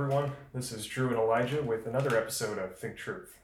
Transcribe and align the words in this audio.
everyone. 0.00 0.32
This 0.54 0.72
is 0.72 0.86
Drew 0.86 1.08
and 1.08 1.18
Elijah 1.18 1.60
with 1.60 1.86
another 1.86 2.16
episode 2.16 2.56
of 2.56 2.78
Think 2.78 2.96
Truth. 2.96 3.36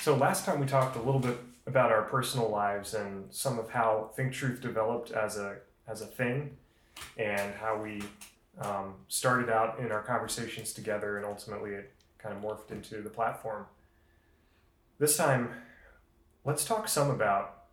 So, 0.00 0.16
last 0.16 0.46
time 0.46 0.60
we 0.60 0.66
talked 0.66 0.96
a 0.96 1.02
little 1.02 1.20
bit 1.20 1.36
about 1.66 1.92
our 1.92 2.04
personal 2.04 2.48
lives 2.48 2.94
and 2.94 3.26
some 3.30 3.58
of 3.58 3.68
how 3.68 4.12
Think 4.16 4.32
Truth 4.32 4.62
developed 4.62 5.10
as 5.10 5.36
a, 5.36 5.56
as 5.86 6.00
a 6.00 6.06
thing 6.06 6.56
and 7.18 7.52
how 7.56 7.82
we 7.82 8.00
um, 8.62 8.94
started 9.08 9.50
out 9.50 9.78
in 9.78 9.92
our 9.92 10.00
conversations 10.00 10.72
together 10.72 11.18
and 11.18 11.26
ultimately 11.26 11.72
it 11.72 11.92
kind 12.16 12.34
of 12.34 12.42
morphed 12.42 12.70
into 12.70 13.02
the 13.02 13.10
platform. 13.10 13.66
This 14.98 15.18
time, 15.18 15.50
let's 16.46 16.64
talk 16.64 16.88
some 16.88 17.10
about 17.10 17.64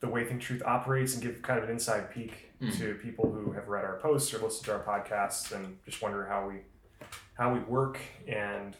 the 0.00 0.08
way 0.08 0.26
Think 0.26 0.42
Truth 0.42 0.62
operates 0.66 1.14
and 1.14 1.22
give 1.22 1.40
kind 1.40 1.58
of 1.58 1.64
an 1.64 1.70
inside 1.70 2.12
peek 2.12 2.47
mm. 2.60 2.76
to 2.78 2.94
people 2.94 3.30
who 3.30 3.52
have 3.52 3.68
read 3.68 3.84
our 3.84 3.98
posts 3.98 4.32
or 4.34 4.38
listened 4.38 4.66
to 4.66 4.72
our 4.72 4.82
podcasts 4.82 5.52
and 5.52 5.78
just 5.84 6.02
wonder 6.02 6.26
how 6.26 6.48
we 6.48 6.56
how 7.34 7.52
we 7.52 7.60
work 7.60 7.98
and 8.26 8.76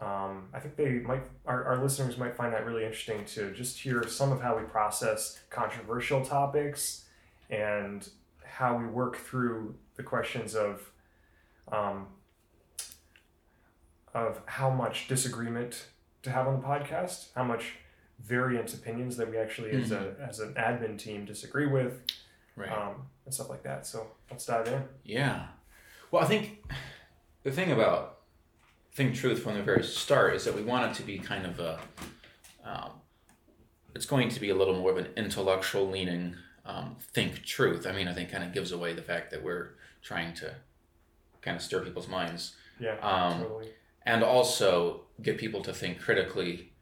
um, 0.00 0.48
I 0.52 0.60
think 0.60 0.76
they 0.76 0.90
might 0.98 1.22
our, 1.46 1.64
our 1.64 1.82
listeners 1.82 2.18
might 2.18 2.36
find 2.36 2.52
that 2.52 2.66
really 2.66 2.84
interesting 2.84 3.24
to 3.26 3.52
just 3.52 3.78
hear 3.78 4.06
some 4.06 4.30
of 4.30 4.42
how 4.42 4.56
we 4.56 4.64
process 4.64 5.40
controversial 5.48 6.24
topics 6.24 7.06
and 7.48 8.06
how 8.44 8.76
we 8.76 8.86
work 8.86 9.16
through 9.16 9.74
the 9.96 10.02
questions 10.02 10.54
of 10.54 10.90
um, 11.72 12.08
of 14.14 14.40
how 14.46 14.70
much 14.70 15.08
disagreement 15.08 15.86
to 16.22 16.30
have 16.30 16.46
on 16.46 16.60
the 16.60 16.66
podcast, 16.66 17.28
how 17.34 17.44
much 17.44 17.74
variant 18.20 18.72
opinions 18.72 19.16
that 19.16 19.30
we 19.30 19.36
actually 19.36 19.70
mm-hmm. 19.70 19.82
as 19.82 19.92
a 19.92 20.14
as 20.20 20.40
an 20.40 20.54
admin 20.54 20.98
team 20.98 21.24
disagree 21.24 21.66
with, 21.66 22.02
right. 22.56 22.70
um, 22.70 22.94
and 23.24 23.32
stuff 23.32 23.48
like 23.48 23.62
that. 23.62 23.86
So 23.86 24.06
let's 24.30 24.46
dive 24.46 24.66
in. 24.66 24.82
Yeah. 25.04 25.46
Well, 26.10 26.22
I 26.22 26.26
think 26.26 26.64
the 27.42 27.52
thing 27.52 27.70
about 27.70 28.18
Think 28.92 29.14
Truth 29.14 29.42
from 29.42 29.54
the 29.54 29.62
very 29.62 29.84
start 29.84 30.34
is 30.34 30.44
that 30.44 30.54
we 30.54 30.62
want 30.62 30.90
it 30.90 30.94
to 30.96 31.02
be 31.02 31.18
kind 31.18 31.46
of 31.46 31.60
a, 31.60 31.78
um, 32.64 32.90
it's 33.94 34.06
going 34.06 34.28
to 34.30 34.40
be 34.40 34.50
a 34.50 34.54
little 34.54 34.74
more 34.74 34.90
of 34.90 34.96
an 34.96 35.08
intellectual 35.16 35.88
leaning 35.88 36.34
um, 36.64 36.96
Think 37.12 37.44
Truth. 37.44 37.86
I 37.86 37.92
mean, 37.92 38.08
I 38.08 38.14
think 38.14 38.30
kind 38.30 38.44
of 38.44 38.52
gives 38.52 38.72
away 38.72 38.94
the 38.94 39.02
fact 39.02 39.30
that 39.32 39.42
we're 39.42 39.74
trying 40.02 40.34
to 40.34 40.54
kind 41.42 41.56
of 41.56 41.62
stir 41.62 41.84
people's 41.84 42.08
minds. 42.08 42.56
Yeah, 42.80 42.96
um, 43.00 43.42
totally. 43.42 43.68
And 44.04 44.22
also 44.22 45.02
get 45.22 45.36
people 45.36 45.62
to 45.62 45.72
think 45.72 46.00
critically 46.00 46.72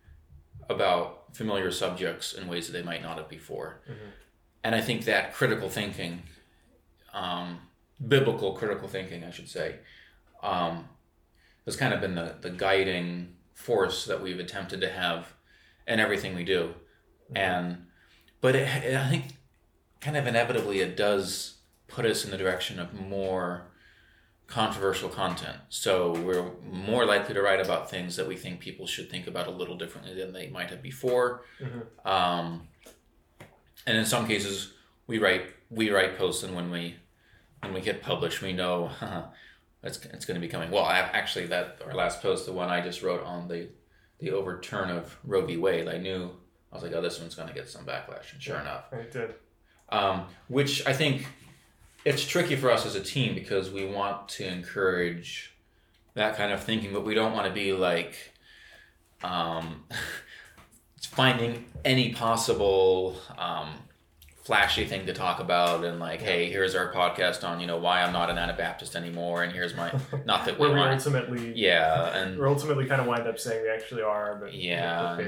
about 0.69 1.35
familiar 1.35 1.71
subjects 1.71 2.33
in 2.33 2.49
ways 2.49 2.67
that 2.67 2.73
they 2.73 2.83
might 2.83 3.03
not 3.03 3.19
have 3.19 3.29
before. 3.29 3.81
Mm-hmm 3.91 4.11
and 4.65 4.75
I 4.75 4.81
think 4.81 5.05
that 5.05 5.35
critical 5.35 5.69
thinking, 5.69 6.23
um, 7.13 7.61
biblical 8.09 8.55
critical 8.55 8.89
thinking, 8.89 9.23
I 9.23 9.31
should 9.31 9.49
say, 9.49 9.77
um, 10.43 10.89
has 11.67 11.77
kind 11.77 11.93
of 11.93 12.01
been 12.01 12.15
the, 12.15 12.37
the 12.41 12.51
guiding 12.51 13.37
force 13.53 14.07
that 14.07 14.23
we've 14.23 14.41
attempted 14.41 14.81
to 14.81 14.89
have 14.89 15.35
in 15.87 16.01
everything 16.01 16.35
we 16.35 16.45
do. 16.45 16.75
Mm-hmm. 17.27 17.37
And, 17.37 17.87
but 18.41 18.57
it, 18.57 18.67
it, 18.85 18.97
I 18.97 19.09
think 19.11 19.25
kind 20.01 20.17
of 20.17 20.27
inevitably 20.27 20.81
it 20.81 20.97
does 20.97 21.59
put 21.87 22.07
us 22.07 22.25
in 22.25 22.31
the 22.31 22.39
direction 22.39 22.81
of 22.81 22.99
more 22.99 23.67
controversial 24.47 25.09
content. 25.09 25.59
So 25.69 26.13
we're 26.13 26.51
more 26.71 27.05
likely 27.05 27.35
to 27.35 27.43
write 27.43 27.61
about 27.61 27.91
things 27.91 28.17
that 28.17 28.27
we 28.27 28.37
think 28.37 28.61
people 28.61 28.87
should 28.87 29.11
think 29.11 29.27
about 29.27 29.47
a 29.47 29.51
little 29.51 29.77
differently 29.77 30.15
than 30.15 30.33
they 30.33 30.49
might 30.49 30.71
have 30.71 30.83
before. 30.83 31.45
Mm-hmm. 31.61 32.09
Um, 32.09 32.69
and 33.87 33.97
in 33.97 34.05
some 34.05 34.27
cases 34.27 34.73
we 35.07 35.19
write 35.19 35.47
we 35.71 35.91
write 35.91 36.19
posts 36.19 36.43
and 36.43 36.55
when 36.55 36.71
we 36.71 36.97
when 37.61 37.75
we 37.75 37.81
hit 37.81 38.03
publish 38.03 38.43
we 38.43 38.53
know 38.53 38.91
it's, 39.83 39.99
it's 40.07 40.25
going 40.25 40.41
to 40.41 40.41
be 40.41 40.49
coming. 40.49 40.71
Well 40.71 40.85
I, 40.85 40.99
actually 40.99 41.47
that 41.47 41.81
our 41.87 41.95
last 41.95 42.23
post 42.23 42.47
the 42.47 42.53
one 42.53 42.71
i 42.71 42.81
just 42.81 43.03
wrote 43.03 43.25
on 43.25 43.49
the 43.49 43.69
the 44.19 44.31
overturn 44.31 44.91
of 44.91 45.17
roe 45.25 45.45
v. 45.45 45.57
Wade 45.57 45.89
i 45.89 45.99
knew 45.99 46.31
i 46.73 46.75
was 46.75 46.83
like 46.83 46.93
oh 46.93 47.01
this 47.01 47.21
one's 47.21 47.35
going 47.35 47.49
to 47.49 47.55
get 47.55 47.69
some 47.69 47.85
backlash 47.85 48.33
and 48.33 48.43
sure 48.43 48.57
yeah, 48.57 48.63
enough. 48.63 48.93
it 48.93 49.13
did. 49.13 49.35
Um, 49.91 50.27
which 50.49 50.87
i 50.87 50.93
think 50.93 51.27
it's 52.05 52.27
tricky 52.27 52.57
for 52.57 52.71
us 52.71 52.87
as 52.87 52.95
a 52.95 53.03
team 53.03 53.35
because 53.35 53.71
we 53.71 53.87
want 53.87 54.29
to 54.31 54.47
encourage 54.47 55.55
that 56.15 56.37
kind 56.37 56.53
of 56.53 56.63
thinking 56.63 56.93
but 56.93 57.05
we 57.05 57.15
don't 57.15 57.33
want 57.33 57.47
to 57.47 57.53
be 57.53 57.73
like 57.73 58.35
um, 59.23 59.85
finding 61.07 61.65
any 61.85 62.13
possible 62.13 63.17
um, 63.39 63.75
flashy 64.45 64.85
thing 64.85 65.07
to 65.07 65.15
talk 65.15 65.41
about 65.41 65.85
and 65.85 65.99
like, 65.99 66.21
hey, 66.21 66.51
here's 66.51 66.75
our 66.75 66.93
podcast 66.93 67.49
on 67.49 67.61
you 67.61 67.67
know 67.67 67.79
why 67.79 68.03
I'm 68.03 68.13
not 68.13 68.31
an 68.31 68.39
Anabaptist 68.39 68.95
anymore, 68.95 69.43
and 69.43 69.53
here's 69.53 69.75
my 69.75 69.93
not 70.25 70.45
that 70.45 70.59
we 70.59 70.69
are 70.69 70.93
ultimately 70.93 71.53
yeah, 71.57 72.15
and 72.17 72.39
we're 72.39 72.49
ultimately 72.49 72.87
kind 72.87 73.01
of 73.01 73.07
wind 73.07 73.27
up 73.27 73.39
saying 73.39 73.63
we 73.63 73.71
actually 73.71 74.03
are, 74.03 74.37
but 74.37 74.55
yeah, 74.55 75.19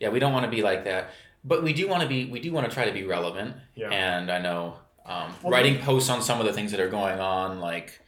yeah, 0.00 0.08
we 0.08 0.18
don't 0.18 0.32
want 0.32 0.44
to 0.44 0.50
be 0.50 0.62
like 0.62 0.84
that, 0.84 1.10
but 1.44 1.62
we 1.62 1.72
do 1.72 1.88
want 1.88 2.02
to 2.02 2.08
be 2.08 2.26
we 2.26 2.40
do 2.40 2.52
want 2.52 2.68
to 2.68 2.72
try 2.72 2.84
to 2.84 2.92
be 2.92 3.04
relevant, 3.04 3.56
yeah. 3.74 3.90
and 3.90 4.30
I 4.30 4.40
know 4.40 4.76
um, 5.06 5.32
well, 5.42 5.52
writing 5.52 5.78
posts 5.78 6.10
on 6.10 6.20
some 6.20 6.40
of 6.40 6.46
the 6.46 6.52
things 6.52 6.72
that 6.72 6.80
are 6.80 6.90
going 6.90 7.20
on, 7.20 7.60
like. 7.60 7.98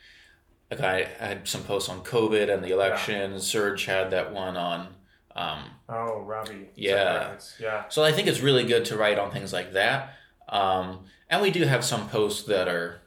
Like 0.70 0.80
I, 0.80 1.06
I 1.20 1.26
had 1.26 1.46
some 1.46 1.62
posts 1.62 1.90
on 1.90 2.00
COVID 2.00 2.52
and 2.52 2.64
the 2.64 2.72
election. 2.72 3.32
Yeah. 3.32 3.38
Serge 3.38 3.84
had 3.84 4.10
that 4.10 4.32
one 4.32 4.56
on 4.56 4.93
um, 5.36 5.64
oh, 5.88 6.20
Robbie. 6.20 6.68
Yeah. 6.74 7.36
Yeah. 7.58 7.84
So 7.88 8.04
I 8.04 8.12
think 8.12 8.28
it's 8.28 8.40
really 8.40 8.64
good 8.64 8.84
to 8.86 8.96
write 8.96 9.18
on 9.18 9.30
things 9.30 9.52
like 9.52 9.72
that. 9.72 10.14
Um, 10.48 11.04
and 11.28 11.42
we 11.42 11.50
do 11.50 11.64
have 11.64 11.84
some 11.84 12.08
posts 12.08 12.44
that 12.44 12.68
are 12.68 13.00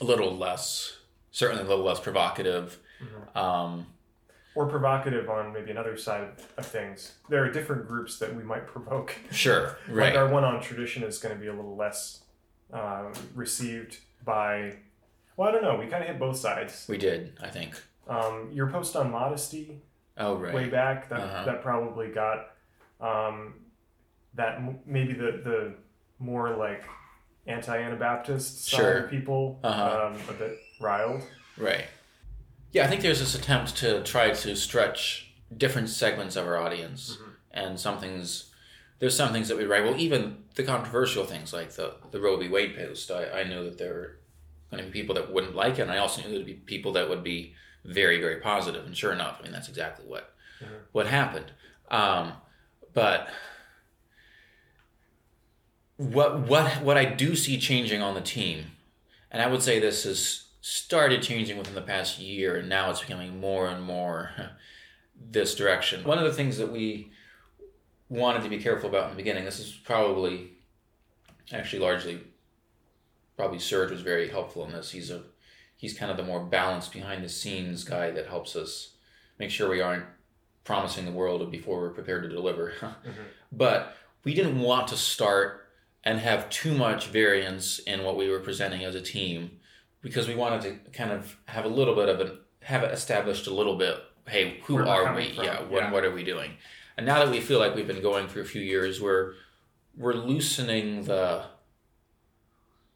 a 0.00 0.04
little 0.04 0.36
less, 0.36 0.98
certainly 1.30 1.64
a 1.64 1.66
little 1.66 1.84
less 1.84 2.00
provocative. 2.00 2.78
Mm-hmm. 3.02 3.38
Um, 3.38 3.86
or 4.54 4.68
provocative 4.68 5.28
on 5.28 5.52
maybe 5.52 5.72
another 5.72 5.96
side 5.96 6.28
of 6.56 6.66
things. 6.66 7.14
There 7.28 7.44
are 7.44 7.50
different 7.50 7.88
groups 7.88 8.20
that 8.20 8.34
we 8.34 8.44
might 8.44 8.68
provoke. 8.68 9.16
Sure, 9.32 9.76
right. 9.88 10.14
like 10.14 10.16
our 10.16 10.28
one 10.28 10.44
on 10.44 10.62
tradition 10.62 11.02
is 11.02 11.18
going 11.18 11.34
to 11.34 11.40
be 11.40 11.48
a 11.48 11.52
little 11.52 11.74
less 11.74 12.22
uh, 12.72 13.06
received 13.34 13.98
by. 14.24 14.76
Well, 15.36 15.48
I 15.48 15.52
don't 15.52 15.62
know. 15.62 15.76
We 15.76 15.88
kind 15.88 16.04
of 16.04 16.08
hit 16.08 16.20
both 16.20 16.36
sides. 16.36 16.86
We 16.88 16.98
did, 16.98 17.36
I 17.42 17.48
think. 17.48 17.82
Um, 18.06 18.50
your 18.52 18.68
post 18.68 18.94
on 18.94 19.10
modesty 19.10 19.82
oh, 20.18 20.36
right. 20.36 20.54
way 20.54 20.68
back 20.68 21.08
that 21.08 21.20
uh-huh. 21.20 21.44
that 21.44 21.62
probably 21.62 22.08
got 22.08 22.50
um, 23.00 23.54
that 24.34 24.56
m- 24.56 24.80
maybe 24.86 25.12
the 25.12 25.40
the 25.44 25.74
more 26.18 26.56
like 26.56 26.84
anti 27.46 27.76
Anabaptist 27.76 28.64
side 28.66 28.76
sure. 28.76 28.98
of 29.04 29.10
people 29.10 29.58
uh-huh. 29.62 30.10
um, 30.12 30.20
a 30.28 30.32
bit 30.32 30.58
riled. 30.80 31.22
Right. 31.56 31.86
Yeah, 32.72 32.84
I 32.84 32.88
think 32.88 33.02
there's 33.02 33.20
this 33.20 33.34
attempt 33.34 33.76
to 33.76 34.02
try 34.02 34.30
to 34.30 34.56
stretch 34.56 35.32
different 35.56 35.88
segments 35.90 36.34
of 36.34 36.46
our 36.46 36.56
audience, 36.56 37.16
mm-hmm. 37.16 37.30
and 37.52 37.78
some 37.78 37.98
things. 37.98 38.50
There's 38.98 39.16
some 39.16 39.32
things 39.32 39.48
that 39.48 39.56
we 39.56 39.64
write. 39.64 39.84
Well, 39.84 39.96
even 39.96 40.38
the 40.54 40.62
controversial 40.62 41.24
things 41.24 41.52
like 41.52 41.72
the 41.72 41.94
the 42.10 42.20
Roe 42.20 42.36
v. 42.36 42.48
Wade 42.48 42.76
post. 42.76 43.10
I, 43.10 43.40
I 43.40 43.44
knew 43.44 43.64
that 43.64 43.78
there 43.78 43.94
were 43.94 44.18
going 44.70 44.84
to 44.84 44.90
be 44.90 45.00
people 45.00 45.14
that 45.14 45.32
wouldn't 45.32 45.54
like 45.54 45.78
it, 45.78 45.82
and 45.82 45.90
I 45.92 45.98
also 45.98 46.22
knew 46.22 46.30
there'd 46.30 46.46
be 46.46 46.54
people 46.54 46.92
that 46.92 47.08
would 47.08 47.22
be 47.22 47.54
very 47.84 48.20
very 48.20 48.40
positive. 48.40 48.86
And 48.86 48.96
sure 48.96 49.12
enough 49.12 49.38
i 49.40 49.44
mean 49.44 49.52
that's 49.52 49.68
exactly 49.68 50.06
what 50.06 50.34
mm-hmm. 50.62 50.74
what 50.92 51.06
happened. 51.06 51.52
Um, 51.90 52.32
but 52.92 53.28
what 55.96 56.40
what 56.40 56.82
what 56.82 56.96
i 56.96 57.04
do 57.04 57.36
see 57.36 57.56
changing 57.56 58.02
on 58.02 58.14
the 58.14 58.20
team 58.20 58.64
and 59.30 59.40
i 59.40 59.46
would 59.46 59.62
say 59.62 59.78
this 59.78 60.02
has 60.02 60.46
started 60.60 61.22
changing 61.22 61.56
within 61.56 61.74
the 61.74 61.80
past 61.82 62.18
year 62.18 62.56
and 62.56 62.68
now 62.68 62.90
it's 62.90 63.00
becoming 63.00 63.38
more 63.38 63.68
and 63.68 63.82
more 63.82 64.30
this 65.30 65.54
direction. 65.54 66.04
One 66.04 66.18
of 66.18 66.24
the 66.24 66.32
things 66.32 66.58
that 66.58 66.72
we 66.72 67.12
wanted 68.08 68.42
to 68.42 68.48
be 68.48 68.58
careful 68.58 68.88
about 68.88 69.04
in 69.04 69.10
the 69.10 69.16
beginning 69.16 69.44
this 69.44 69.58
is 69.58 69.72
probably 69.72 70.52
actually 71.52 71.80
largely 71.80 72.20
probably 73.36 73.58
serge 73.58 73.90
was 73.90 74.00
very 74.00 74.28
helpful 74.28 74.64
in 74.64 74.72
this. 74.72 74.90
He's 74.90 75.10
a 75.10 75.22
he's 75.84 75.92
kind 75.92 76.10
of 76.10 76.16
the 76.16 76.22
more 76.22 76.40
balanced 76.40 76.94
behind 76.94 77.22
the 77.22 77.28
scenes 77.28 77.84
guy 77.84 78.10
that 78.10 78.26
helps 78.26 78.56
us 78.56 78.94
make 79.38 79.50
sure 79.50 79.68
we 79.68 79.82
aren't 79.82 80.06
promising 80.64 81.04
the 81.04 81.12
world 81.12 81.50
before 81.50 81.78
we're 81.78 81.90
prepared 81.90 82.22
to 82.22 82.28
deliver. 82.30 82.72
mm-hmm. 82.80 83.10
But 83.52 83.94
we 84.24 84.32
didn't 84.32 84.58
want 84.58 84.88
to 84.88 84.96
start 84.96 85.68
and 86.02 86.18
have 86.20 86.48
too 86.48 86.74
much 86.74 87.08
variance 87.08 87.80
in 87.80 88.02
what 88.02 88.16
we 88.16 88.30
were 88.30 88.40
presenting 88.40 88.82
as 88.82 88.94
a 88.94 89.02
team 89.02 89.50
because 90.00 90.26
we 90.26 90.34
wanted 90.34 90.62
to 90.62 90.90
kind 90.92 91.12
of 91.12 91.36
have 91.48 91.66
a 91.66 91.68
little 91.68 91.94
bit 91.94 92.08
of 92.08 92.18
an 92.18 92.38
have 92.62 92.82
it 92.82 92.90
established 92.90 93.46
a 93.46 93.52
little 93.52 93.76
bit. 93.76 93.98
Hey, 94.26 94.60
who 94.64 94.76
Where 94.76 94.88
are 94.88 95.14
we? 95.14 95.34
From? 95.34 95.44
Yeah, 95.44 95.60
what 95.64 95.82
yeah. 95.82 95.92
what 95.92 96.02
are 96.02 96.12
we 96.12 96.24
doing? 96.24 96.52
And 96.96 97.04
now 97.04 97.22
that 97.22 97.30
we 97.30 97.42
feel 97.42 97.58
like 97.58 97.74
we've 97.74 97.86
been 97.86 98.00
going 98.00 98.26
through 98.26 98.40
a 98.40 98.46
few 98.46 98.62
years, 98.62 99.02
we're 99.02 99.34
we're 99.98 100.14
loosening 100.14 101.04
the 101.04 101.44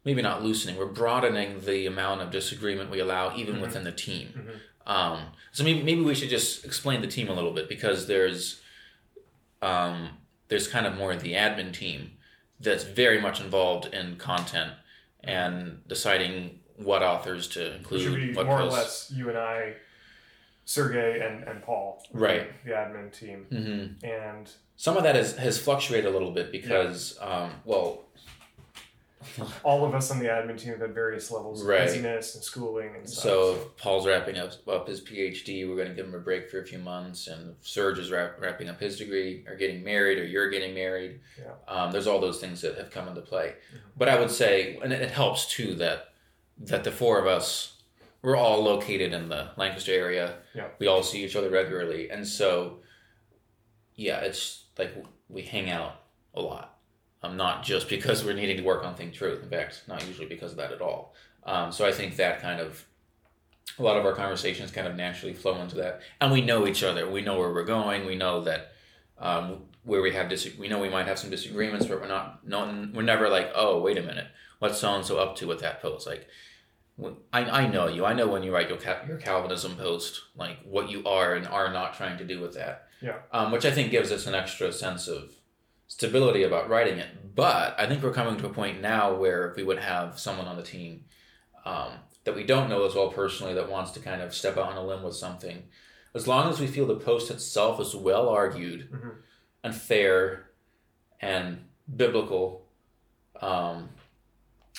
maybe 0.08 0.22
not 0.22 0.42
loosening, 0.42 0.78
we're 0.78 0.86
broadening 0.86 1.60
the 1.66 1.84
amount 1.84 2.22
of 2.22 2.30
disagreement 2.30 2.90
we 2.90 2.98
allow 2.98 3.36
even 3.36 3.56
mm-hmm. 3.56 3.62
within 3.62 3.84
the 3.84 3.92
team. 3.92 4.28
Mm-hmm. 4.28 4.90
Um, 4.90 5.22
so 5.52 5.62
maybe, 5.62 5.82
maybe 5.82 6.00
we 6.00 6.14
should 6.14 6.30
just 6.30 6.64
explain 6.64 7.02
the 7.02 7.06
team 7.06 7.28
a 7.28 7.34
little 7.34 7.52
bit 7.52 7.68
because 7.68 8.06
there's 8.06 8.62
um, 9.60 10.08
there's 10.48 10.66
kind 10.66 10.86
of 10.86 10.96
more 10.96 11.14
the 11.14 11.34
admin 11.34 11.74
team 11.74 12.12
that's 12.58 12.84
very 12.84 13.20
much 13.20 13.38
involved 13.38 13.92
in 13.92 14.16
content 14.16 14.72
and 15.22 15.86
deciding 15.86 16.60
what 16.76 17.02
authors 17.02 17.46
to 17.48 17.66
It 17.66 17.72
should 17.90 18.14
include, 18.14 18.34
more 18.34 18.60
posts. 18.60 18.74
or 18.74 18.78
less 18.78 19.12
you 19.14 19.28
and 19.28 19.36
I, 19.36 19.74
Sergey 20.64 21.20
and, 21.20 21.44
and 21.44 21.62
Paul, 21.62 22.02
Right. 22.14 22.48
The 22.64 22.70
admin 22.70 23.12
team, 23.12 23.44
hmm 23.50 24.06
and 24.06 24.50
Some 24.76 24.96
of 24.96 25.02
that 25.02 25.16
is, 25.16 25.36
has 25.36 25.58
fluctuated 25.58 26.06
a 26.06 26.10
little 26.10 26.30
bit 26.30 26.50
because, 26.50 27.18
um, 27.20 27.50
well, 27.66 28.07
all 29.64 29.84
of 29.84 29.94
us 29.94 30.10
on 30.10 30.18
the 30.20 30.26
admin 30.26 30.56
team 30.58 30.70
have 30.72 30.80
had 30.80 30.94
various 30.94 31.30
levels 31.30 31.60
of 31.62 31.66
Right. 31.68 31.80
busyness 31.86 32.34
and 32.36 32.44
schooling 32.44 32.94
and 32.96 33.08
stuff. 33.08 33.22
so 33.22 33.52
if 33.54 33.76
Paul's 33.76 34.06
wrapping 34.06 34.36
up, 34.38 34.52
up 34.68 34.86
his 34.86 35.00
PhD. 35.00 35.68
We're 35.68 35.76
going 35.76 35.88
to 35.88 35.94
give 35.94 36.06
him 36.06 36.14
a 36.14 36.18
break 36.20 36.48
for 36.48 36.60
a 36.60 36.64
few 36.66 36.78
months, 36.78 37.26
and 37.26 37.56
Serge 37.60 37.98
is 37.98 38.10
wrap, 38.10 38.40
wrapping 38.40 38.68
up 38.68 38.78
his 38.80 38.96
degree, 38.98 39.44
or 39.48 39.56
getting 39.56 39.82
married, 39.82 40.18
or 40.18 40.24
you're 40.24 40.50
getting 40.50 40.72
married. 40.74 41.20
Yeah. 41.38 41.52
Um, 41.66 41.90
there's 41.90 42.06
all 42.06 42.20
those 42.20 42.40
things 42.40 42.60
that 42.62 42.78
have 42.78 42.90
come 42.90 43.08
into 43.08 43.20
play. 43.20 43.54
Mhm. 43.74 43.78
But 43.96 44.08
I 44.08 44.18
would 44.20 44.30
say, 44.30 44.78
and 44.82 44.92
it, 44.92 45.02
it 45.02 45.10
helps 45.10 45.46
too 45.46 45.74
that 45.76 46.10
that 46.60 46.84
the 46.84 46.90
four 46.92 47.18
of 47.20 47.26
us 47.26 47.74
we're 48.20 48.34
all 48.36 48.60
located 48.62 49.12
in 49.12 49.28
the 49.28 49.50
Lancaster 49.56 49.92
area. 49.92 50.38
Yeah. 50.52 50.66
We 50.80 50.88
all 50.88 51.04
see 51.04 51.24
each 51.24 51.36
other 51.36 51.50
regularly, 51.50 52.10
and 52.10 52.26
so 52.26 52.80
yeah, 53.94 54.18
it's 54.20 54.64
like 54.78 54.92
we 55.28 55.42
hang 55.42 55.70
out 55.70 56.00
a 56.34 56.40
lot. 56.40 56.77
Um, 57.22 57.36
not 57.36 57.64
just 57.64 57.88
because 57.96 58.24
we're 58.24 58.34
needing 58.34 58.56
to 58.56 58.62
work 58.62 58.84
on 58.84 58.94
Think 58.94 59.14
Truth. 59.14 59.42
In 59.42 59.50
fact, 59.50 59.82
not 59.88 60.06
usually 60.06 60.26
because 60.26 60.52
of 60.52 60.58
that 60.58 60.72
at 60.72 60.80
all. 60.80 61.14
Um, 61.44 61.72
so 61.72 61.86
I 61.86 61.92
think 61.92 62.16
that 62.16 62.40
kind 62.42 62.60
of 62.60 62.84
a 63.78 63.82
lot 63.82 63.96
of 63.96 64.04
our 64.04 64.14
conversations 64.14 64.70
kind 64.70 64.86
of 64.86 64.96
naturally 64.96 65.34
flow 65.34 65.60
into 65.60 65.76
that, 65.76 66.00
and 66.20 66.32
we 66.32 66.40
know 66.40 66.66
each 66.66 66.82
other. 66.82 67.08
We 67.10 67.22
know 67.22 67.38
where 67.38 67.52
we're 67.52 67.64
going. 67.64 68.06
We 68.06 68.16
know 68.16 68.42
that 68.42 68.72
um, 69.18 69.62
where 69.84 70.02
we 70.02 70.12
have 70.12 70.28
dis- 70.28 70.56
we 70.58 70.68
know 70.68 70.80
we 70.80 70.88
might 70.88 71.06
have 71.06 71.18
some 71.18 71.30
disagreements, 71.30 71.86
but 71.86 72.00
we're 72.00 72.08
not. 72.08 72.46
No, 72.46 72.88
we're 72.92 73.02
never 73.02 73.28
like, 73.28 73.50
oh, 73.54 73.80
wait 73.80 73.98
a 73.98 74.02
minute, 74.02 74.26
what's 74.58 74.78
so 74.78 74.94
and 74.94 75.04
so 75.04 75.18
up 75.18 75.36
to 75.36 75.46
with 75.46 75.60
that 75.60 75.80
post? 75.80 76.06
Like, 76.06 76.26
I, 77.32 77.44
I 77.44 77.66
know 77.68 77.88
you. 77.88 78.04
I 78.04 78.14
know 78.14 78.26
when 78.26 78.42
you 78.42 78.52
write 78.52 78.68
your 78.68 78.78
your 79.06 79.18
Calvinism 79.18 79.76
post, 79.76 80.20
like 80.36 80.58
what 80.64 80.90
you 80.90 81.04
are 81.06 81.34
and 81.34 81.46
are 81.46 81.72
not 81.72 81.94
trying 81.94 82.18
to 82.18 82.24
do 82.24 82.40
with 82.40 82.54
that. 82.54 82.88
Yeah. 83.00 83.18
Um, 83.32 83.52
which 83.52 83.64
I 83.64 83.70
think 83.70 83.90
gives 83.90 84.10
us 84.10 84.26
an 84.26 84.34
extra 84.34 84.72
sense 84.72 85.06
of 85.06 85.32
stability 85.88 86.42
about 86.44 86.68
writing 86.68 86.98
it. 86.98 87.34
But 87.34 87.74
I 87.78 87.86
think 87.86 88.02
we're 88.02 88.12
coming 88.12 88.36
to 88.38 88.46
a 88.46 88.50
point 88.52 88.80
now 88.80 89.14
where 89.14 89.48
if 89.50 89.56
we 89.56 89.64
would 89.64 89.78
have 89.78 90.18
someone 90.18 90.46
on 90.46 90.56
the 90.56 90.62
team 90.62 91.04
um, 91.64 91.92
that 92.24 92.34
we 92.36 92.44
don't 92.44 92.68
know 92.68 92.84
as 92.86 92.94
well 92.94 93.08
personally 93.10 93.54
that 93.54 93.70
wants 93.70 93.90
to 93.92 94.00
kind 94.00 94.22
of 94.22 94.34
step 94.34 94.56
out 94.56 94.70
on 94.70 94.76
a 94.76 94.84
limb 94.84 95.02
with 95.02 95.14
something, 95.14 95.64
as 96.14 96.26
long 96.28 96.48
as 96.50 96.60
we 96.60 96.66
feel 96.66 96.86
the 96.86 96.96
post 96.96 97.30
itself 97.30 97.80
is 97.80 97.94
well 97.94 98.28
argued 98.28 98.90
Mhm. 98.90 99.14
and 99.64 99.74
fair 99.74 100.50
and 101.20 101.64
biblical, 101.96 102.66
um, 103.40 103.88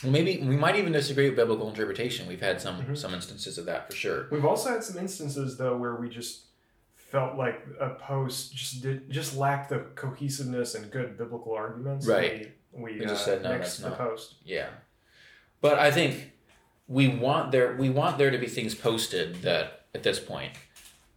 maybe 0.04 0.38
we 0.40 0.56
might 0.56 0.76
even 0.76 0.94
disagree 0.94 1.28
with 1.28 1.36
biblical 1.36 1.70
interpretation. 1.70 2.28
We've 2.28 2.40
had 2.42 2.62
some 2.62 2.82
Mhm. 2.82 2.98
some 2.98 3.14
instances 3.14 3.58
of 3.58 3.66
that 3.66 3.90
for 3.90 3.96
sure. 3.96 4.28
We've 4.32 4.46
also 4.46 4.70
had 4.70 4.84
some 4.84 4.98
instances 4.98 5.58
though 5.58 5.76
where 5.78 5.96
we 5.96 6.08
just 6.10 6.46
felt 7.10 7.36
like 7.38 7.66
a 7.80 7.90
post 7.90 8.56
just 8.56 8.82
did 8.82 9.10
just 9.10 9.36
lacked 9.36 9.70
the 9.70 9.80
cohesiveness 9.96 10.76
and 10.76 10.92
good 10.92 11.18
biblical 11.18 11.54
arguments. 11.54 12.08
Right. 12.08 12.54
We, 12.74 12.84
we, 12.94 13.00
We 13.00 13.06
just 13.06 13.24
uh, 13.24 13.26
said, 13.26 13.44
"No, 13.44 13.50
that's 13.50 13.78
the 13.78 13.92
post. 13.92 14.36
Yeah, 14.46 14.70
but 15.62 15.80
I 15.80 15.92
think 15.92 16.32
we 16.88 17.08
want 17.08 17.52
there 17.52 17.76
we 17.76 17.90
want 17.90 18.18
there 18.18 18.32
to 18.32 18.38
be 18.38 18.48
things 18.48 18.76
posted 18.76 19.42
that 19.42 19.86
at 19.96 20.04
this 20.04 20.20
point 20.20 20.54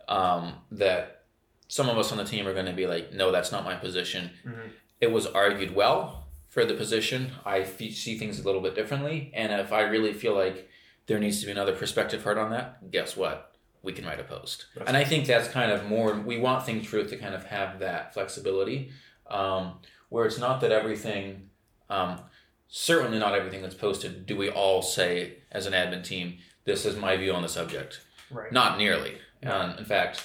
um, 0.08 0.54
that 0.70 1.24
some 1.68 1.88
of 1.88 1.96
us 1.98 2.10
on 2.12 2.18
the 2.18 2.24
team 2.24 2.46
are 2.46 2.52
going 2.54 2.66
to 2.66 2.72
be 2.72 2.86
like, 2.86 3.12
no, 3.12 3.30
that's 3.32 3.50
not 3.52 3.64
my 3.64 3.74
position. 3.74 4.30
Mhm. 4.46 4.70
It 5.00 5.10
was 5.10 5.26
argued 5.26 5.74
well 5.74 6.26
for 6.48 6.64
the 6.66 6.74
position. 6.74 7.32
I 7.46 7.60
f- 7.60 7.78
see 7.78 8.18
things 8.18 8.38
a 8.38 8.42
little 8.44 8.60
bit 8.60 8.74
differently, 8.74 9.30
and 9.34 9.52
if 9.52 9.72
I 9.72 9.82
really 9.82 10.12
feel 10.12 10.34
like 10.34 10.68
there 11.06 11.18
needs 11.18 11.40
to 11.40 11.46
be 11.46 11.52
another 11.52 11.74
perspective 11.74 12.22
heard 12.22 12.38
on 12.38 12.50
that, 12.50 12.90
guess 12.90 13.16
what? 13.16 13.51
We 13.82 13.92
can 13.92 14.04
write 14.06 14.20
a 14.20 14.24
post, 14.24 14.66
That's 14.76 14.86
and 14.88 14.96
I 14.96 15.02
think 15.04 15.26
that's 15.26 15.48
kind 15.48 15.72
of 15.72 15.86
more. 15.86 16.14
We 16.14 16.38
want 16.38 16.64
Think 16.64 16.84
Truth 16.84 17.10
to 17.10 17.16
kind 17.16 17.34
of 17.34 17.44
have 17.46 17.80
that 17.80 18.14
flexibility, 18.14 18.92
um, 19.28 19.74
where 20.08 20.24
it's 20.24 20.38
not 20.38 20.60
that 20.60 20.70
everything. 20.72 21.50
Um, 21.90 22.20
certainly 22.68 23.18
not 23.18 23.34
everything 23.34 23.60
that's 23.60 23.74
posted 23.74 24.24
do 24.24 24.34
we 24.34 24.48
all 24.48 24.80
say 24.80 25.34
as 25.50 25.66
an 25.66 25.74
admin 25.74 26.02
team 26.02 26.38
this 26.64 26.86
is 26.86 26.96
my 26.96 27.18
view 27.18 27.30
on 27.34 27.42
the 27.42 27.48
subject 27.48 28.00
Right. 28.30 28.50
not 28.50 28.78
nearly 28.78 29.18
um, 29.44 29.72
in 29.76 29.84
fact 29.84 30.24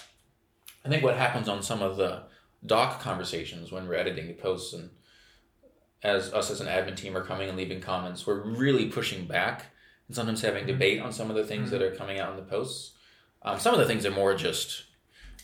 i 0.85 0.87
think 0.87 1.03
what 1.03 1.17
happens 1.17 1.49
on 1.49 1.61
some 1.61 1.81
of 1.81 1.97
the 1.97 2.23
doc 2.65 3.01
conversations 3.01 3.69
when 3.69 3.85
we're 3.85 3.95
editing 3.95 4.27
the 4.27 4.33
posts 4.33 4.71
and 4.71 4.91
as 6.03 6.33
us 6.33 6.49
as 6.49 6.61
an 6.61 6.67
admin 6.67 6.95
team 6.95 7.17
are 7.17 7.23
coming 7.25 7.49
and 7.49 7.57
leaving 7.57 7.81
comments 7.81 8.25
we're 8.25 8.41
really 8.41 8.85
pushing 8.87 9.25
back 9.25 9.65
and 10.07 10.15
sometimes 10.15 10.41
having 10.41 10.63
Mhm. 10.63 10.67
debate 10.67 11.01
on 11.01 11.11
some 11.11 11.29
of 11.29 11.35
the 11.35 11.43
things 11.43 11.69
that 11.71 11.81
are 11.81 11.91
coming 11.95 12.17
out 12.17 12.29
in 12.29 12.37
the 12.37 12.43
posts 12.49 12.93
um, 13.47 13.59
some 13.59 13.73
of 13.73 13.79
the 13.79 13.85
things 13.85 14.05
are 14.05 14.11
more 14.11 14.35
just 14.35 14.83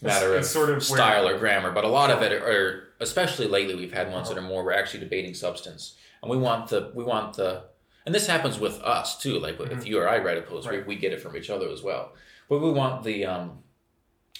matter 0.02 0.36
it's 0.36 0.48
of, 0.48 0.54
sort 0.54 0.70
of 0.70 0.84
style 0.84 1.28
or 1.28 1.38
grammar 1.38 1.72
but 1.72 1.84
a 1.84 1.88
lot 1.88 2.12
of 2.12 2.22
it 2.22 2.32
are, 2.34 2.46
are 2.46 2.84
especially 3.00 3.48
lately 3.48 3.76
we've 3.76 3.94
had 3.94 4.12
ones 4.12 4.30
that 4.30 4.38
are 4.38 4.42
more 4.42 4.64
we're 4.64 4.74
actually 4.74 5.00
debating 5.00 5.34
substance. 5.34 5.96
And 6.22 6.32
we 6.32 6.38
want 6.38 6.70
the 6.70 6.92
we 6.96 7.04
want 7.04 7.36
the 7.36 7.64
and 8.06 8.16
this 8.16 8.28
happens 8.28 8.60
with 8.60 8.80
us 8.82 9.18
too 9.22 9.40
like 9.40 9.60
if 9.60 9.86
you 9.86 10.00
or 10.00 10.08
i 10.08 10.18
write 10.20 10.38
a 10.38 10.42
post 10.42 10.68
Right. 10.68 10.86
we, 10.88 10.96
we 10.96 11.02
get 11.02 11.12
it 11.14 11.22
from 11.22 11.36
each 11.36 11.50
other 11.50 11.70
as 11.70 11.84
well. 11.84 12.14
But 12.50 12.60
we 12.60 12.72
want 12.72 13.04
the 13.04 13.26
um 13.26 13.60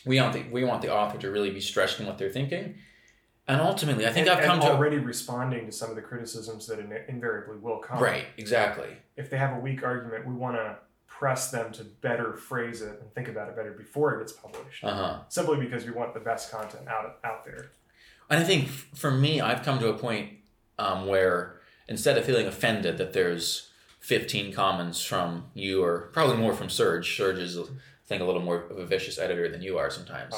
we 0.06 0.20
want 0.20 0.34
the 0.34 0.44
we 0.52 0.64
want 0.64 0.82
the 0.82 0.94
author 0.94 1.18
to 1.20 1.30
really 1.32 1.50
be 1.50 1.62
stretched 1.62 2.00
in 2.00 2.06
what 2.06 2.18
they're 2.18 2.30
thinking. 2.30 2.76
And 3.48 3.60
ultimately 3.60 4.08
i 4.08 4.12
think 4.14 4.28
and, 4.28 4.38
i've 4.38 4.46
come 4.46 4.60
and 4.60 4.62
to 4.62 4.72
already 4.72 4.98
responding 4.98 5.66
to 5.66 5.72
some 5.74 5.90
of 5.90 5.98
the 5.98 6.02
criticisms 6.02 6.68
that 6.68 6.80
in- 6.80 6.98
invariably 7.10 7.58
will 7.58 7.80
come. 7.80 8.00
right 8.02 8.26
exactly. 8.38 8.98
If 9.18 9.30
they 9.30 9.38
have 9.38 9.56
a 9.58 9.60
weak 9.60 9.84
argument, 9.84 10.26
we 10.26 10.34
want 10.34 10.56
to 10.56 10.78
press 11.20 11.52
them 11.52 11.72
to 11.72 11.84
better 11.84 12.34
phrase 12.34 12.82
it 12.82 13.00
and 13.02 13.14
think 13.14 13.28
about 13.28 13.48
it 13.48 13.56
better 13.56 13.72
before 13.72 14.16
it 14.16 14.20
gets 14.20 14.34
published. 14.34 14.84
uh-huh 14.84 15.20
Simply 15.30 15.58
because 15.58 15.86
we 15.86 15.92
want 15.92 16.14
the 16.14 16.20
best 16.20 16.52
content 16.52 16.88
out 16.88 17.18
out 17.24 17.46
there. 17.46 17.72
And 18.30 18.40
I 18.42 18.44
think 18.44 18.68
for 18.68 19.12
me, 19.12 19.40
I've 19.42 19.64
come 19.64 19.80
to 19.80 19.90
a 19.90 19.94
point 19.94 20.32
um, 20.80 21.06
where 21.08 21.60
instead 21.88 22.18
of 22.18 22.26
feeling 22.26 22.48
offended 22.48 22.98
that 22.98 23.14
there's 23.14 23.70
15 24.00 24.52
comments 24.54 25.04
from 25.04 25.46
you, 25.54 25.84
or 25.84 26.10
probably 26.14 26.38
more 26.38 26.54
from 26.54 26.70
Serge, 26.70 27.16
Serge 27.16 27.38
is, 27.40 27.58
I 27.58 27.64
think, 28.08 28.22
a 28.22 28.26
little 28.26 28.42
more 28.42 28.64
of 28.64 28.78
a 28.78 28.86
vicious 28.86 29.18
editor 29.20 29.48
than 29.50 29.62
you 29.62 29.78
are 29.78 29.90
sometimes. 29.90 30.34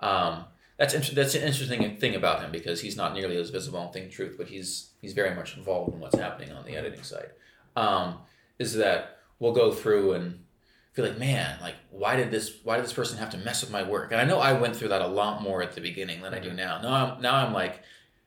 Um, 0.00 0.44
that's 0.76 0.94
inter- 0.94 1.14
that's 1.14 1.34
an 1.34 1.42
interesting 1.42 1.96
thing 1.96 2.14
about 2.14 2.40
him 2.42 2.52
because 2.52 2.80
he's 2.82 2.96
not 2.96 3.14
nearly 3.14 3.36
as 3.36 3.50
visible 3.50 3.80
on 3.80 3.92
Think 3.92 4.12
Truth, 4.12 4.34
but 4.38 4.48
he's 4.48 4.90
he's 5.00 5.14
very 5.14 5.34
much 5.34 5.56
involved 5.56 5.94
in 5.94 6.00
what's 6.00 6.16
happening 6.18 6.52
on 6.52 6.64
the 6.64 6.76
editing 6.76 7.02
side. 7.02 7.30
Um, 7.74 8.18
is 8.58 8.74
that 8.74 9.17
we'll 9.38 9.52
go 9.52 9.72
through 9.72 10.12
and 10.12 10.44
feel 10.92 11.06
like, 11.06 11.18
man, 11.18 11.58
like 11.60 11.76
why 11.90 12.16
did 12.16 12.30
this 12.30 12.58
why 12.64 12.76
did 12.76 12.84
this 12.84 12.92
person 12.92 13.18
have 13.18 13.30
to 13.30 13.38
mess 13.38 13.60
with 13.62 13.70
my 13.70 13.82
work? 13.82 14.12
And 14.12 14.20
I 14.20 14.24
know 14.24 14.38
I 14.40 14.52
went 14.52 14.74
through 14.76 14.88
that 14.88 15.02
a 15.02 15.06
lot 15.06 15.42
more 15.42 15.62
at 15.62 15.72
the 15.74 15.80
beginning 15.80 16.22
than 16.22 16.34
I 16.34 16.38
do 16.38 16.52
now. 16.52 16.80
Now 16.80 16.92
I'm 17.14 17.22
now 17.22 17.34
I'm 17.36 17.52
like, 17.52 17.82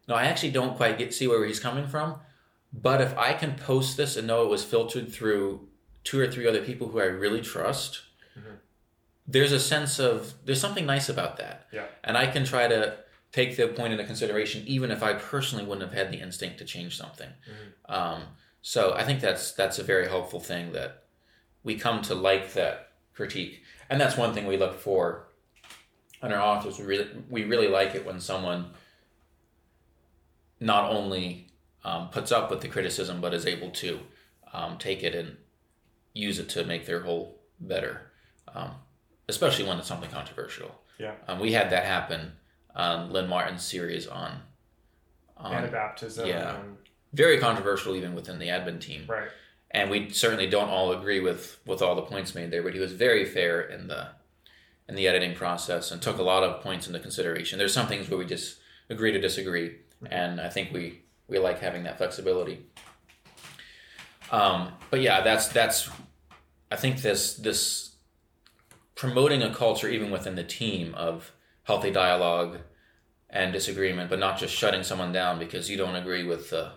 no, 0.07 0.15
I 0.15 0.23
actually 0.23 0.51
don't 0.51 0.75
quite 0.77 0.97
get 0.97 1.13
see 1.13 1.27
where 1.27 1.45
he's 1.45 1.59
coming 1.59 1.87
from. 1.87 2.19
But 2.73 3.01
if 3.01 3.17
I 3.17 3.33
can 3.33 3.55
post 3.55 3.97
this 3.97 4.15
and 4.15 4.27
know 4.27 4.43
it 4.43 4.49
was 4.49 4.63
filtered 4.63 5.11
through 5.11 5.67
two 6.03 6.19
or 6.19 6.27
three 6.31 6.47
other 6.47 6.61
people 6.63 6.87
who 6.87 6.99
I 7.01 7.05
really 7.05 7.41
trust, 7.41 8.01
Mhm. 8.37 8.57
there's 9.27 9.51
a 9.51 9.59
sense 9.59 9.99
of 9.99 10.33
there's 10.45 10.61
something 10.61 10.85
nice 10.85 11.09
about 11.09 11.37
that. 11.37 11.67
Yeah. 11.71 11.85
And 12.03 12.17
I 12.17 12.27
can 12.27 12.45
try 12.45 12.67
to 12.69 12.97
take 13.33 13.55
the 13.57 13.67
point 13.67 13.93
into 13.93 14.05
consideration, 14.05 14.63
even 14.67 14.91
if 14.91 15.03
I 15.03 15.13
personally 15.13 15.63
wouldn't 15.65 15.89
have 15.89 15.97
had 15.97 16.11
the 16.11 16.19
instinct 16.21 16.57
to 16.59 16.65
change 16.65 16.97
something. 16.97 17.29
Mhm. 17.29 17.93
Um, 17.93 18.23
so 18.61 18.93
I 18.93 19.03
think 19.03 19.19
that's 19.21 19.51
that's 19.51 19.77
a 19.79 19.83
very 19.83 20.07
helpful 20.07 20.39
thing 20.39 20.71
that 20.71 21.00
we 21.63 21.75
come 21.75 22.01
to 22.03 22.15
like 22.15 22.53
that 22.53 22.91
critique, 23.13 23.61
and 23.89 23.99
that's 23.99 24.17
one 24.17 24.33
thing 24.33 24.47
we 24.47 24.57
look 24.57 24.79
for 24.79 25.27
in 26.23 26.31
our 26.31 26.41
authors. 26.41 26.79
We 26.79 26.85
really 26.85 27.09
we 27.29 27.43
really 27.43 27.67
like 27.67 27.95
it 27.95 28.05
when 28.05 28.19
someone 28.19 28.71
not 30.59 30.89
only 30.91 31.47
um, 31.83 32.09
puts 32.09 32.31
up 32.31 32.49
with 32.49 32.61
the 32.61 32.67
criticism, 32.67 33.21
but 33.21 33.33
is 33.33 33.45
able 33.45 33.71
to 33.71 33.99
um, 34.53 34.77
take 34.77 35.03
it 35.03 35.15
and 35.15 35.37
use 36.13 36.39
it 36.39 36.49
to 36.49 36.63
make 36.63 36.85
their 36.85 37.01
whole 37.01 37.39
better, 37.59 38.11
um, 38.53 38.71
especially 39.27 39.65
when 39.65 39.77
it's 39.77 39.87
something 39.87 40.09
controversial. 40.09 40.81
Yeah. 40.99 41.13
Um, 41.27 41.39
we 41.39 41.53
had 41.53 41.71
that 41.71 41.85
happen 41.85 42.33
on 42.75 43.11
Lynn 43.11 43.27
Martin's 43.27 43.63
series 43.63 44.07
on. 44.07 44.41
on 45.37 45.63
Anabaptism. 45.63 46.27
yeah. 46.27 46.59
And, 46.59 46.77
very 47.13 47.39
controversial 47.39 47.95
even 47.95 48.15
within 48.15 48.39
the 48.39 48.47
admin 48.47 48.79
team 48.79 49.03
right. 49.07 49.29
And 49.71 49.89
we 49.89 50.09
certainly 50.09 50.47
don't 50.47 50.69
all 50.69 50.91
agree 50.91 51.19
with 51.19 51.59
with 51.65 51.81
all 51.81 51.95
the 51.95 52.01
points 52.01 52.35
made 52.35 52.51
there 52.51 52.63
but 52.63 52.73
he 52.73 52.79
was 52.79 52.93
very 52.93 53.25
fair 53.25 53.61
in 53.61 53.87
the 53.87 54.09
in 54.87 54.95
the 54.95 55.07
editing 55.07 55.33
process 55.33 55.91
and 55.91 56.01
took 56.01 56.17
a 56.17 56.23
lot 56.23 56.43
of 56.43 56.61
points 56.61 56.85
into 56.85 56.99
consideration. 56.99 57.57
There's 57.57 57.73
some 57.73 57.87
things 57.87 58.09
where 58.09 58.17
we 58.17 58.25
just 58.25 58.57
agree 58.89 59.13
to 59.13 59.21
disagree 59.21 59.77
and 60.09 60.41
i 60.41 60.49
think 60.49 60.73
we 60.73 61.01
we 61.27 61.39
like 61.39 61.59
having 61.59 61.83
that 61.83 61.97
flexibility. 61.97 62.65
Um, 64.31 64.73
but 64.89 65.01
yeah 65.01 65.21
that's 65.21 65.47
that's 65.49 65.89
i 66.71 66.75
think 66.75 67.01
this 67.01 67.35
this 67.35 67.95
promoting 68.95 69.41
a 69.41 69.53
culture 69.53 69.89
even 69.89 70.11
within 70.11 70.35
the 70.35 70.43
team 70.43 70.93
of 70.95 71.31
healthy 71.63 71.91
dialogue 71.91 72.59
and 73.29 73.53
disagreement 73.53 74.09
but 74.09 74.19
not 74.19 74.37
just 74.37 74.53
shutting 74.53 74.83
someone 74.83 75.11
down 75.11 75.39
because 75.39 75.69
you 75.69 75.77
don't 75.77 75.95
agree 75.95 76.23
with 76.25 76.49
the 76.49 76.71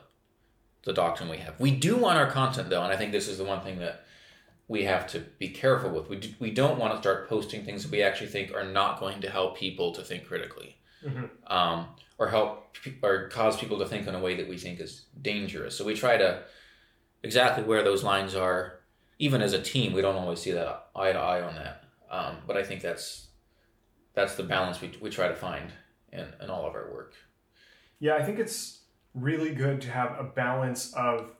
the 0.84 0.92
doctrine 0.92 1.28
we 1.28 1.38
have. 1.38 1.58
We 1.58 1.70
do 1.70 1.96
want 1.96 2.18
our 2.18 2.30
content 2.30 2.70
though, 2.70 2.82
and 2.82 2.92
I 2.92 2.96
think 2.96 3.12
this 3.12 3.28
is 3.28 3.38
the 3.38 3.44
one 3.44 3.60
thing 3.62 3.78
that 3.78 4.04
we 4.68 4.84
have 4.84 5.06
to 5.08 5.20
be 5.38 5.48
careful 5.48 5.90
with. 5.90 6.08
We, 6.08 6.16
do, 6.16 6.28
we 6.38 6.50
don't 6.50 6.78
want 6.78 6.94
to 6.94 6.98
start 7.00 7.28
posting 7.28 7.64
things 7.64 7.82
that 7.82 7.92
we 7.92 8.02
actually 8.02 8.28
think 8.28 8.54
are 8.54 8.64
not 8.64 8.98
going 8.98 9.20
to 9.22 9.30
help 9.30 9.56
people 9.58 9.92
to 9.92 10.02
think 10.02 10.26
critically 10.26 10.76
Mhm. 11.04 11.28
um, 11.48 11.88
or 12.18 12.28
help 12.28 12.76
or 13.02 13.28
cause 13.28 13.58
people 13.58 13.78
to 13.78 13.86
think 13.86 14.06
in 14.06 14.14
a 14.14 14.20
way 14.20 14.34
that 14.36 14.48
we 14.48 14.56
think 14.56 14.80
is 14.80 15.04
dangerous. 15.20 15.76
So 15.76 15.84
we 15.84 15.94
try 15.94 16.16
to 16.16 16.44
exactly 17.22 17.62
where 17.64 17.82
those 17.82 18.02
lines 18.02 18.34
are. 18.34 18.80
Even 19.18 19.42
as 19.42 19.52
a 19.52 19.62
team, 19.62 19.92
we 19.92 20.00
don't 20.02 20.16
always 20.16 20.40
see 20.40 20.50
that 20.52 20.86
eye 20.96 21.12
to 21.12 21.18
eye 21.18 21.40
on 21.42 21.54
that. 21.54 21.84
Um, 22.10 22.38
but 22.46 22.56
I 22.56 22.64
think 22.64 22.80
that's 22.80 23.28
that's 24.14 24.34
the 24.36 24.42
balance 24.44 24.80
we, 24.80 24.92
we 25.00 25.10
try 25.10 25.28
to 25.28 25.34
find 25.36 25.72
in, 26.12 26.26
in 26.42 26.48
all 26.50 26.66
of 26.66 26.74
our 26.74 26.90
work. 26.92 27.14
Yeah, 28.00 28.14
I 28.16 28.22
think 28.24 28.38
it's 28.38 28.80
really 29.14 29.54
good 29.54 29.80
to 29.82 29.90
have 29.90 30.18
a 30.18 30.24
balance 30.24 30.92
of, 30.94 31.30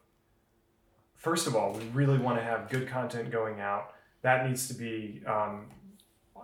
first 1.17 1.47
of 1.47 1.57
all, 1.57 1.73
we 1.73 1.85
really 1.93 2.19
want 2.19 2.39
to 2.39 2.45
have 2.45 2.71
good 2.71 2.89
content 2.89 3.31
going 3.31 3.61
out. 3.61 3.95
That 4.23 4.47
needs 4.49 4.69
to 4.69 4.75
be, 4.75 5.23
um, 5.27 5.67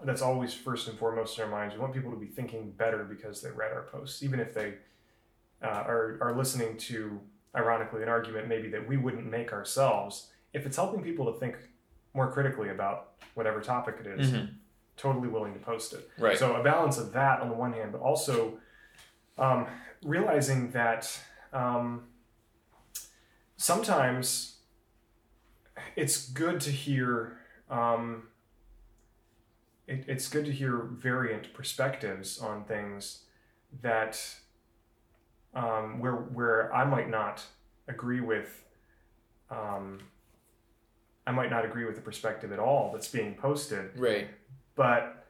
that's 0.05 0.23
always 0.23 0.53
first 0.53 0.89
and 0.89 0.99
foremost 0.99 1.39
in 1.39 1.45
our 1.45 1.51
minds. 1.51 1.75
We 1.75 1.81
want 1.81 1.95
people 1.95 2.11
to 2.11 2.17
be 2.17 2.27
thinking 2.27 2.71
better 2.73 3.05
because 3.05 3.43
they 3.43 3.51
read 3.51 3.73
our 3.73 3.83
posts, 3.83 4.23
even 4.23 4.41
if 4.41 4.53
they 4.55 4.75
uh, 5.63 5.85
are, 5.87 6.19
are 6.21 6.35
listening 6.37 6.77
to, 6.79 7.21
ironically, 7.55 8.03
an 8.03 8.09
argument 8.09 8.49
maybe 8.49 8.69
that 8.71 8.87
we 8.87 8.97
wouldn't 8.97 9.27
make 9.31 9.53
ourselves. 9.53 10.29
If 10.53 10.67
it's 10.67 10.77
helping 10.77 11.03
people 11.03 11.33
to 11.33 11.39
think 11.39 11.57
more 12.15 12.31
critically 12.33 12.71
about 12.71 13.13
whatever 13.35 13.61
topic 13.61 13.97
it 14.01 14.07
is, 14.07 14.33
totally 14.97 15.29
willing 15.29 15.53
to 15.55 15.61
post 15.61 15.93
it. 15.93 16.11
Right. 16.19 16.39
So 16.39 16.57
a 16.57 16.63
balance 16.63 16.99
of 16.99 17.13
that 17.13 17.41
on 17.41 17.49
the 17.49 17.55
one 17.55 17.73
hand, 17.73 17.93
but 17.93 18.01
also 18.01 18.59
um, 19.41 19.67
realizing 20.05 20.71
that 20.71 21.19
um, 21.53 22.05
sometimes 23.57 24.59
it's 25.97 26.29
good 26.29 26.61
to 26.61 26.71
hear. 26.71 27.39
Um, 27.69 28.25
it, 29.87 30.05
it's 30.07 30.29
good 30.29 30.45
to 30.45 30.53
hear 30.53 30.77
variant 30.77 31.53
perspectives 31.53 32.39
on 32.39 32.65
things 32.65 33.25
that 33.83 34.23
um, 35.55 35.99
where 35.99 36.15
where 36.15 36.73
I 36.75 36.85
might 36.85 37.09
not 37.09 37.43
agree 37.89 38.21
with. 38.21 38.65
Um, 39.51 40.01
I 41.27 41.33
might 41.33 41.51
not 41.51 41.65
agree 41.65 41.85
with 41.85 41.97
the 41.97 42.01
perspective 42.01 42.51
at 42.53 42.59
all 42.59 42.93
that's 42.93 43.09
being 43.09 43.35
posted, 43.35 43.91
right. 43.97 44.29
but 44.75 45.27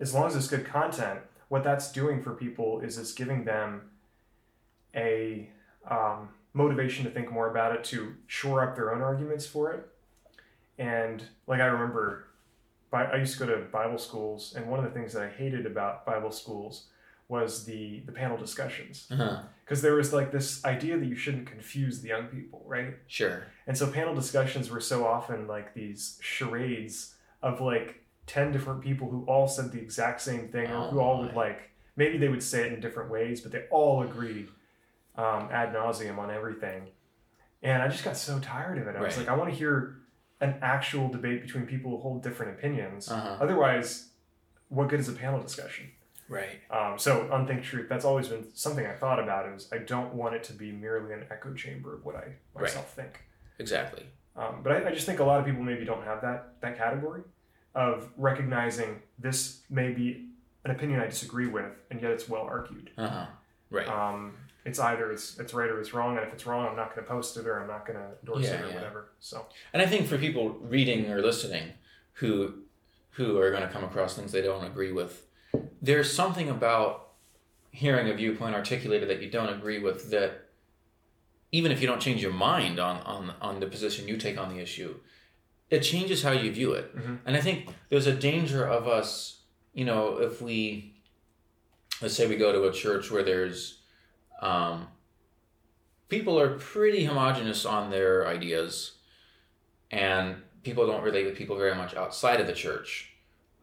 as 0.00 0.12
long 0.12 0.26
as 0.26 0.36
it's 0.36 0.48
good 0.48 0.66
content, 0.66 1.20
what 1.48 1.62
that's 1.64 1.92
doing 1.92 2.22
for 2.22 2.32
people 2.32 2.80
is 2.80 2.98
it's 2.98 3.12
giving 3.12 3.44
them 3.44 3.82
a 4.94 5.48
um, 5.88 6.30
motivation 6.54 7.04
to 7.04 7.10
think 7.10 7.30
more 7.30 7.50
about 7.50 7.74
it, 7.74 7.84
to 7.84 8.14
shore 8.26 8.62
up 8.68 8.74
their 8.76 8.94
own 8.94 9.02
arguments 9.02 9.46
for 9.46 9.72
it. 9.72 9.86
And 10.78 11.22
like 11.46 11.60
I 11.60 11.66
remember, 11.66 12.24
I 12.92 13.16
used 13.16 13.38
to 13.38 13.46
go 13.46 13.54
to 13.54 13.64
Bible 13.66 13.98
schools, 13.98 14.54
and 14.56 14.66
one 14.68 14.78
of 14.78 14.84
the 14.84 14.90
things 14.98 15.12
that 15.12 15.22
I 15.22 15.28
hated 15.28 15.66
about 15.66 16.06
Bible 16.06 16.30
schools 16.30 16.86
was 17.28 17.64
the 17.64 18.00
the 18.06 18.12
panel 18.12 18.36
discussions 18.36 19.08
Uh-huh. 19.10 19.40
because 19.64 19.82
there 19.82 19.94
was 19.94 20.12
like 20.12 20.30
this 20.30 20.64
idea 20.64 20.96
that 20.96 21.06
you 21.06 21.16
shouldn't 21.16 21.46
confuse 21.50 22.00
the 22.00 22.08
young 22.08 22.26
people, 22.28 22.62
right? 22.66 22.94
Sure. 23.08 23.42
And 23.66 23.76
so 23.76 23.90
panel 23.90 24.14
discussions 24.14 24.70
were 24.70 24.80
so 24.80 25.04
often 25.04 25.46
like 25.48 25.74
these 25.74 26.18
charades 26.22 27.14
of 27.42 27.60
like 27.60 28.02
10 28.26 28.52
different 28.52 28.80
people 28.80 29.08
who 29.10 29.24
all 29.26 29.46
said 29.48 29.72
the 29.72 29.80
exact 29.80 30.20
same 30.20 30.48
thing 30.48 30.70
or 30.70 30.76
Oh 30.76 30.90
who 30.90 31.00
all 31.00 31.20
would 31.22 31.34
like, 31.34 31.70
maybe 31.96 32.18
they 32.18 32.28
would 32.28 32.42
say 32.42 32.66
it 32.66 32.72
in 32.72 32.80
different 32.80 33.10
ways, 33.10 33.40
but 33.40 33.52
they 33.52 33.64
all 33.70 34.02
agreed 34.02 34.48
um, 35.16 35.48
ad 35.50 35.72
nauseum 35.72 36.18
on 36.18 36.30
everything. 36.30 36.88
And 37.62 37.82
I 37.82 37.88
just 37.88 38.04
got 38.04 38.16
so 38.16 38.38
tired 38.38 38.78
of 38.78 38.86
it. 38.86 38.96
I 38.96 39.00
was 39.00 39.16
Right. 39.16 39.26
like, 39.26 39.28
I 39.28 39.36
want 39.38 39.50
to 39.50 39.56
hear 39.56 39.96
an 40.40 40.56
actual 40.60 41.08
debate 41.08 41.40
between 41.42 41.66
people 41.66 41.90
who 41.92 41.96
hold 41.98 42.22
different 42.22 42.58
opinions. 42.58 43.10
Uh-huh. 43.10 43.36
Otherwise, 43.40 44.10
what 44.68 44.88
good 44.88 45.00
is 45.00 45.08
a 45.08 45.12
panel 45.12 45.40
discussion? 45.40 45.90
Right. 46.28 46.60
Um, 46.70 46.98
so 46.98 47.28
on 47.32 47.46
Think 47.46 47.62
Truth, 47.62 47.88
that's 47.88 48.04
always 48.04 48.28
been 48.28 48.46
something 48.54 48.84
I 48.84 48.92
thought 48.94 49.20
about 49.20 49.48
is 49.48 49.68
I 49.72 49.78
don't 49.78 50.12
want 50.14 50.34
it 50.34 50.42
to 50.44 50.52
be 50.52 50.72
merely 50.72 51.12
an 51.14 51.24
echo 51.30 51.54
chamber 51.54 51.94
of 51.94 52.04
what 52.04 52.16
I 52.16 52.32
myself 52.58 52.92
think. 52.92 53.20
Exactly. 53.58 54.02
Um, 54.36 54.60
but 54.62 54.72
I, 54.72 54.88
I 54.88 54.92
just 54.92 55.06
think 55.06 55.20
a 55.20 55.24
lot 55.24 55.38
of 55.40 55.46
people 55.46 55.62
maybe 55.62 55.84
don't 55.84 56.04
have 56.04 56.20
that 56.22 56.60
that 56.60 56.76
category 56.76 57.22
of 57.76 58.08
recognizing 58.16 59.00
this 59.18 59.60
may 59.70 59.92
be 59.92 60.26
an 60.64 60.72
opinion 60.72 60.98
I 60.98 61.06
disagree 61.06 61.46
with, 61.46 61.70
and 61.90 62.00
yet 62.02 62.10
it's 62.10 62.28
well 62.28 62.42
argued. 62.42 62.90
Uh 62.98 63.08
huh. 63.08 63.26
Right. 63.70 63.86
Um, 63.86 64.34
it's 64.64 64.80
either 64.80 65.12
it's 65.12 65.38
it's 65.38 65.54
right 65.54 65.70
or 65.70 65.80
it's 65.80 65.94
wrong, 65.94 66.16
and 66.16 66.26
if 66.26 66.32
it's 66.32 66.46
wrong, 66.46 66.66
I'm 66.66 66.74
not 66.74 66.92
going 66.94 67.06
to 67.06 67.12
post 67.12 67.36
it 67.36 67.46
or 67.46 67.60
I'm 67.60 67.68
not 67.68 67.86
going 67.86 67.98
to 67.98 68.06
endorse 68.22 68.44
Yeah, 68.44 68.54
it 68.54 68.64
or 68.64 68.68
yeah. 68.68 68.74
whatever. 68.74 69.10
So 69.20 69.46
And 69.72 69.80
I 69.80 69.86
think 69.86 70.08
for 70.08 70.18
people 70.18 70.48
reading 70.60 71.08
or 71.10 71.20
listening 71.22 71.74
who 72.14 72.62
who 73.10 73.38
are 73.38 73.50
going 73.50 73.62
to 73.62 73.68
come 73.68 73.84
across 73.84 74.14
things 74.16 74.32
they 74.32 74.42
don't 74.42 74.64
agree 74.64 74.92
with, 74.92 75.26
there's 75.80 76.12
something 76.12 76.48
about 76.50 77.10
hearing 77.70 78.08
a 78.08 78.14
viewpoint 78.14 78.54
articulated 78.54 79.08
that 79.08 79.22
you 79.22 79.30
don't 79.30 79.50
agree 79.50 79.78
with 79.78 80.10
that 80.10 80.48
even 81.52 81.70
if 81.70 81.80
you 81.80 81.86
don't 81.86 82.00
change 82.00 82.22
your 82.22 82.32
mind 82.32 82.78
on 82.80 82.96
on 83.02 83.34
on 83.40 83.60
the 83.60 83.66
position 83.66 84.08
you 84.08 84.16
take 84.16 84.36
on 84.38 84.48
the 84.48 84.60
issue, 84.60 84.94
it 85.70 85.80
changes 85.80 86.22
how 86.22 86.30
you 86.32 86.50
view 86.52 86.72
it. 86.72 86.96
Mhm. 86.96 87.18
And 87.26 87.36
I 87.36 87.40
think 87.40 87.68
there's 87.88 88.06
a 88.06 88.12
danger 88.14 88.64
of 88.66 88.86
us, 88.86 89.40
you 89.74 89.84
know, 89.84 90.18
if 90.18 90.40
we 90.40 90.92
let's 92.02 92.14
say 92.14 92.26
we 92.26 92.36
go 92.36 92.52
to 92.52 92.64
a 92.64 92.72
church 92.72 93.10
where 93.10 93.22
there's 93.22 93.78
um, 94.42 94.88
people 96.08 96.38
are 96.38 96.58
pretty 96.58 97.04
homogenous 97.04 97.64
on 97.64 97.90
their 97.90 98.26
ideas 98.26 98.92
and 99.90 100.36
people 100.62 100.86
don't 100.86 101.02
relate 101.02 101.24
with 101.24 101.34
people 101.36 101.56
very 101.56 101.74
much 101.74 101.94
outside 101.94 102.38
of 102.40 102.46
the 102.46 102.52
church 102.52 103.12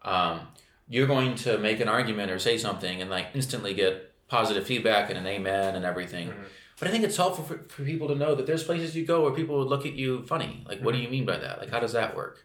um, 0.02 0.48
you're 0.88 1.06
going 1.06 1.34
to 1.36 1.58
make 1.58 1.78
an 1.80 1.88
argument 1.88 2.30
or 2.30 2.38
say 2.40 2.58
something 2.58 3.00
and 3.00 3.08
like 3.08 3.28
instantly 3.34 3.72
get 3.72 4.12
positive 4.28 4.66
feedback 4.66 5.10
and 5.10 5.18
an 5.18 5.26
amen 5.26 5.76
and 5.76 5.84
everything 5.84 6.28
Mhm. 6.30 6.44
But 6.78 6.88
i 6.88 6.90
think 6.90 7.04
it's 7.04 7.16
helpful 7.16 7.44
for, 7.44 7.58
for 7.68 7.82
people 7.84 8.08
to 8.08 8.14
know 8.14 8.34
that 8.34 8.46
there's 8.46 8.64
places 8.64 8.94
you 8.96 9.04
go 9.06 9.22
where 9.22 9.32
people 9.32 9.58
would 9.58 9.68
look 9.68 9.86
at 9.86 9.92
you 9.94 10.22
funny. 10.24 10.64
Like 10.68 10.80
what 10.80 10.92
do 10.94 11.00
you 11.00 11.08
mean 11.08 11.24
by 11.24 11.36
that? 11.38 11.58
Like 11.60 11.70
how 11.70 11.80
does 11.80 11.92
that 11.92 12.16
work? 12.16 12.44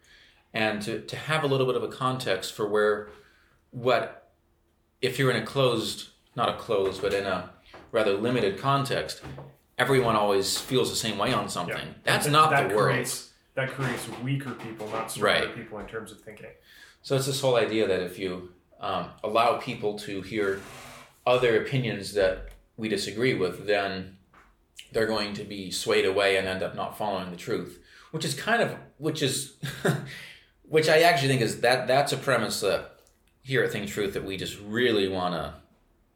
And 0.54 0.82
to, 0.84 1.02
to 1.02 1.16
have 1.16 1.44
a 1.44 1.48
little 1.48 1.66
bit 1.68 1.76
of 1.76 1.84
a 1.84 1.88
context 1.88 2.54
for 2.54 2.68
where 2.68 3.10
what 3.72 4.32
if 5.02 5.20
you're 5.20 5.32
in 5.32 5.42
a 5.42 5.46
closed 5.46 6.10
not 6.36 6.50
a 6.50 6.54
closed 6.58 7.02
but 7.02 7.14
in 7.14 7.26
a 7.26 7.50
rather 7.92 8.14
limited 8.14 8.58
context 8.60 9.22
everyone 9.78 10.16
always 10.16 10.58
feels 10.58 10.90
the 10.90 10.96
same 10.96 11.18
way 11.18 11.32
on 11.34 11.48
something. 11.50 11.78
Yeah, 11.78 11.94
that's 12.04 12.26
That- 12.26 12.32
not 12.32 12.50
that 12.52 12.70
the 12.70 12.76
world. 12.76 12.92
Creates, 12.92 13.32
that 13.56 13.70
creates 13.72 14.08
weaker 14.24 14.52
people, 14.52 14.88
not 14.90 15.10
stronger 15.12 15.46
Right. 15.48 15.56
people 15.56 15.80
in 15.80 15.88
terms 15.88 16.12
of 16.12 16.20
thinking. 16.22 16.48
So 17.02 17.16
it's 17.16 17.26
this 17.28 17.40
whole 17.40 17.56
idea 17.56 17.88
that 17.88 18.02
if 18.02 18.20
you 18.20 18.52
um, 18.82 19.10
allow 19.24 19.58
people 19.58 19.98
to 20.00 20.22
hear 20.22 20.62
other 21.26 21.62
opinions 21.62 22.14
that 22.14 22.50
we 22.78 22.88
disagree 22.90 23.34
with, 23.34 23.66
then 23.68 24.18
they're 24.92 25.08
going 25.08 25.34
to 25.36 25.44
be 25.44 25.72
swayed 25.72 26.06
away 26.06 26.38
and 26.38 26.48
end 26.48 26.64
up 26.64 26.76
not 26.76 26.98
following 26.98 27.32
the 27.32 27.38
truth, 27.38 27.80
which 28.12 28.26
is 28.26 28.34
kind 28.34 28.62
of 28.62 28.76
which 28.98 29.22
is 29.22 29.56
which 30.64 30.90
I 30.90 31.02
actually 31.02 31.30
think 31.30 31.42
is 31.42 31.62
that 31.62 31.88
that's 31.88 32.12
a 32.14 32.18
premise 32.18 32.62
that 32.62 33.00
here 33.44 33.64
at 33.64 33.72
Think 33.72 33.90
Truth 33.90 34.14
that 34.14 34.24
we 34.24 34.38
just 34.38 34.60
really 34.62 35.08
want 35.08 35.34
to 35.34 35.54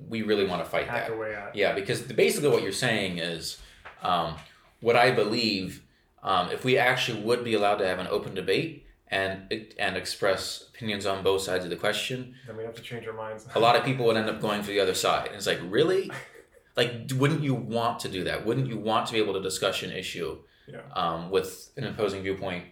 we 0.07 0.21
really 0.21 0.45
want 0.45 0.63
to 0.63 0.69
fight 0.69 0.87
Hack 0.87 1.07
that. 1.07 1.55
Yeah, 1.55 1.73
because 1.73 2.01
basically 2.01 2.49
what 2.49 2.61
you're 2.63 2.71
saying 2.71 3.19
is 3.19 3.57
um, 4.01 4.35
what 4.81 4.95
I 4.95 5.11
believe. 5.11 5.81
Um, 6.21 6.51
if 6.51 6.63
we 6.63 6.77
actually 6.77 7.21
would 7.21 7.43
be 7.43 7.53
allowed 7.53 7.79
to 7.79 7.85
have 7.85 7.99
an 7.99 8.07
open 8.07 8.33
debate 8.33 8.85
and 9.09 9.65
and 9.77 9.97
express 9.97 10.69
opinions 10.73 11.05
on 11.05 11.21
both 11.21 11.41
sides 11.41 11.65
of 11.65 11.69
the 11.69 11.75
question, 11.75 12.35
Then 12.47 12.55
we 12.55 12.63
have 12.63 12.75
to 12.75 12.81
change 12.81 13.05
our 13.07 13.13
minds. 13.13 13.45
a 13.53 13.59
lot 13.59 13.75
of 13.75 13.83
people 13.83 14.05
would 14.05 14.15
end 14.15 14.29
up 14.29 14.39
going 14.39 14.61
for 14.63 14.71
the 14.71 14.79
other 14.79 14.93
side. 14.93 15.27
And 15.27 15.35
it's 15.35 15.47
like, 15.47 15.59
really? 15.67 16.09
Like, 16.75 17.11
wouldn't 17.15 17.41
you 17.43 17.53
want 17.53 17.99
to 18.01 18.09
do 18.09 18.23
that? 18.23 18.45
Wouldn't 18.45 18.67
you 18.67 18.77
want 18.77 19.07
to 19.07 19.13
be 19.13 19.19
able 19.19 19.33
to 19.33 19.41
discuss 19.41 19.83
an 19.83 19.91
issue 19.91 20.39
Yeah. 20.67 20.81
um, 20.95 21.29
with 21.29 21.71
an 21.77 21.83
opposing 21.83 22.23
viewpoint 22.23 22.65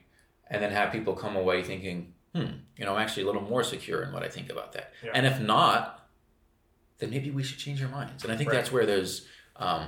and 0.48 0.62
then 0.64 0.72
have 0.72 0.92
people 0.92 1.14
come 1.14 1.36
away 1.36 1.62
thinking, 1.64 2.14
hmm, 2.34 2.46
you 2.78 2.86
know, 2.86 2.96
I'm 2.96 3.02
actually 3.02 3.24
a 3.24 3.26
little 3.28 3.42
more 3.44 3.64
secure 3.64 4.02
in 4.04 4.12
what 4.12 4.24
I 4.24 4.28
think 4.30 4.50
about 4.50 4.74
that. 4.74 4.94
Yeah. 5.04 5.12
And 5.14 5.26
if 5.26 5.40
not, 5.40 6.08
then 6.98 7.10
maybe 7.10 7.30
we 7.32 7.44
should 7.44 7.58
change 7.60 7.82
our 7.84 7.90
minds. 7.90 8.24
And 8.24 8.32
I 8.34 8.38
think 8.38 8.50
Right. 8.50 8.56
that's 8.58 8.72
where 8.72 8.86
there's, 8.86 9.28
um, 9.58 9.88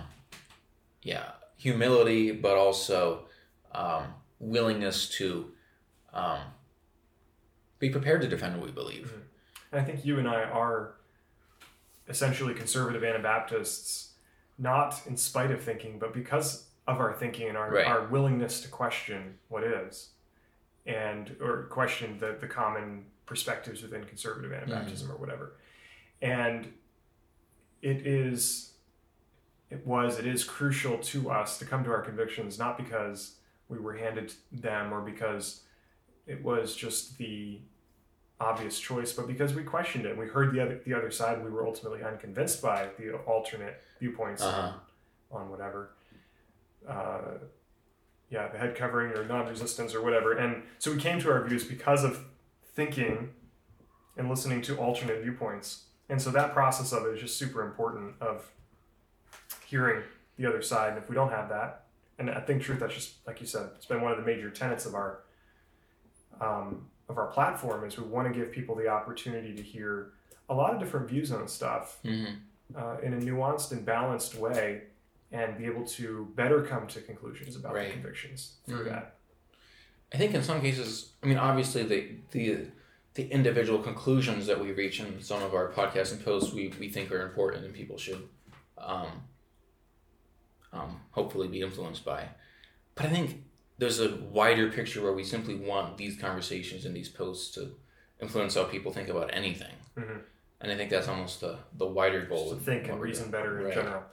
yeah, 1.01 1.31
humility, 1.57 2.31
but 2.31 2.55
also 2.57 3.27
um, 3.71 4.13
willingness 4.39 5.09
to 5.09 5.51
um, 6.13 6.39
be 7.79 7.89
prepared 7.89 8.21
to 8.21 8.27
defend 8.27 8.55
what 8.57 8.65
we 8.65 8.71
believe. 8.71 9.11
And 9.71 9.81
I 9.81 9.83
think 9.83 10.05
you 10.05 10.19
and 10.19 10.27
I 10.27 10.43
are 10.43 10.95
essentially 12.07 12.53
conservative 12.53 13.03
Anabaptists, 13.03 14.13
not 14.57 15.01
in 15.07 15.17
spite 15.17 15.51
of 15.51 15.61
thinking, 15.61 15.99
but 15.99 16.13
because 16.13 16.67
of 16.87 16.99
our 16.99 17.13
thinking 17.13 17.47
and 17.47 17.57
our, 17.57 17.71
Right. 17.71 17.87
our 17.87 18.07
willingness 18.07 18.61
to 18.61 18.67
question 18.67 19.37
what 19.47 19.63
is, 19.63 20.09
and 20.85 21.35
or 21.41 21.63
question 21.63 22.17
the, 22.19 22.37
the 22.39 22.47
common 22.47 23.05
perspectives 23.25 23.81
within 23.81 24.03
conservative 24.03 24.51
mm. 24.51 24.67
Anabaptism 24.67 25.09
or 25.09 25.17
whatever. 25.17 25.53
And 26.21 26.71
it 27.81 28.05
is, 28.05 28.73
it 29.69 29.85
was, 29.85 30.19
it 30.19 30.27
is 30.27 30.43
crucial 30.43 30.97
to 30.97 31.31
us 31.31 31.57
to 31.59 31.65
come 31.65 31.83
to 31.85 31.91
our 31.91 32.01
convictions, 32.01 32.59
not 32.59 32.77
because 32.77 33.35
we 33.69 33.79
were 33.79 33.93
handed 33.93 34.33
them 34.51 34.93
or 34.93 35.01
because 35.01 35.61
it 36.27 36.43
was 36.43 36.75
just 36.75 37.17
the 37.17 37.59
obvious 38.43 38.79
choice, 38.79 39.13
but 39.13 39.25
because 39.27 39.53
we 39.53 39.63
questioned 39.63 40.05
it, 40.05 40.17
we 40.17 40.27
heard 40.27 40.53
the 40.53 40.59
other 40.61 40.81
the 40.85 40.93
other 40.93 41.11
side, 41.11 41.43
we 41.43 41.49
were 41.49 41.65
ultimately 41.65 42.03
unconvinced 42.03 42.61
by 42.61 42.89
the 42.99 43.13
alternate 43.33 43.81
viewpoints 43.99 44.41
Uh-huh. 44.43 44.73
on, 45.31 45.41
on 45.43 45.49
whatever. 45.49 45.89
Uh, 46.87 47.37
yeah, 48.29 48.47
the 48.49 48.57
head 48.57 48.75
covering 48.75 49.13
or 49.13 49.23
non-resistance 49.25 49.93
or 49.95 50.01
whatever, 50.01 50.33
and 50.33 50.63
so 50.79 50.91
we 50.91 50.97
came 50.97 51.19
to 51.21 51.31
our 51.31 51.43
views 51.47 51.63
because 51.63 52.03
of 52.03 52.25
thinking 52.75 53.29
and 54.17 54.29
listening 54.29 54.61
to 54.63 54.75
alternate 54.77 55.21
viewpoints, 55.21 55.85
and 56.09 56.21
so 56.21 56.29
that 56.31 56.53
process 56.53 56.91
of 56.91 57.05
it 57.05 57.13
is 57.15 57.21
just 57.21 57.37
super 57.37 57.61
important 57.61 58.15
of 58.21 58.51
hearing 59.65 60.03
the 60.37 60.45
other 60.45 60.61
side. 60.61 60.89
And 60.93 60.97
if 60.97 61.09
we 61.09 61.15
don't 61.15 61.29
have 61.31 61.47
that, 61.49 61.85
and 62.19 62.29
I 62.29 62.41
think 62.41 62.61
truth, 62.63 62.79
that's 62.79 62.93
just 62.93 63.25
like 63.27 63.39
you 63.39 63.47
said, 63.47 63.69
it's 63.75 63.85
been 63.85 64.01
one 64.01 64.11
of 64.11 64.17
the 64.17 64.25
major 64.25 64.49
tenets 64.49 64.85
of 64.85 64.93
our 64.95 65.19
um, 66.41 66.87
of 67.09 67.17
our 67.17 67.27
platform 67.27 67.85
is 67.85 67.97
we 67.97 68.03
want 68.05 68.27
to 68.27 68.33
give 68.39 68.51
people 68.51 68.75
the 68.75 68.87
opportunity 68.87 69.53
to 69.53 69.61
hear 69.61 70.11
a 70.49 70.53
lot 70.53 70.73
of 70.73 70.79
different 70.79 71.07
views 71.09 71.31
on 71.31 71.47
stuff 71.47 71.99
hmm 72.03 72.25
uh, 72.75 72.97
in 73.03 73.13
a 73.13 73.17
nuanced 73.17 73.71
and 73.71 73.85
balanced 73.85 74.33
way, 74.35 74.81
and 75.31 75.57
be 75.57 75.65
able 75.65 75.85
to 75.85 76.31
better 76.35 76.63
come 76.63 76.87
to 76.87 77.01
conclusions 77.01 77.55
about 77.55 77.73
Right. 77.75 77.83
their 77.83 77.91
convictions 77.93 78.55
through 78.65 78.85
Mhm. 78.85 78.89
that. 78.89 79.15
I 80.11 80.17
think 80.17 80.33
in 80.33 80.41
some 80.41 80.59
cases, 80.61 81.13
I 81.21 81.27
mean, 81.27 81.37
obviously 81.37 81.83
the 81.83 82.15
the 82.31 82.67
the 83.15 83.27
individual 83.31 83.77
conclusions 83.83 84.47
that 84.47 84.59
we 84.59 84.71
reach 84.71 84.99
in 84.99 85.21
some 85.21 85.43
of 85.43 85.53
our 85.53 85.71
podcasts 85.71 86.11
and 86.13 86.23
posts 86.25 86.51
we, 86.51 86.69
we 86.79 86.89
think 86.89 87.11
are 87.11 87.21
important 87.21 87.63
and 87.63 87.71
people 87.71 87.95
should 87.95 88.27
um, 88.79 89.23
um, 90.71 90.99
hopefully 91.11 91.47
be 91.47 91.61
influenced 91.61 92.03
by. 92.03 92.27
But 92.95 93.05
I 93.05 93.09
think 93.09 93.43
there's 93.83 93.99
a 93.99 94.15
wider 94.31 94.71
picture 94.71 95.01
where 95.01 95.11
we 95.11 95.23
simply 95.25 95.55
want 95.55 95.97
these 95.97 96.17
conversations 96.17 96.85
and 96.85 96.95
these 96.95 97.09
posts 97.09 97.53
to 97.55 97.75
influence 98.21 98.55
how 98.55 98.63
people 98.63 98.93
think 98.93 99.09
about 99.09 99.29
anything. 99.33 99.75
Mhm. 99.97 100.21
And 100.61 100.71
I 100.71 100.75
think 100.77 100.89
that's 100.89 101.09
almost 101.09 101.41
the, 101.41 101.57
the 101.77 101.85
wider 101.85 102.25
goal. 102.25 102.51
to 102.51 102.55
think 102.55 102.87
and 102.87 103.01
reason 103.01 103.29
better 103.29 103.59
in 103.59 103.65
Right. 103.65 103.73
general. 103.73 104.03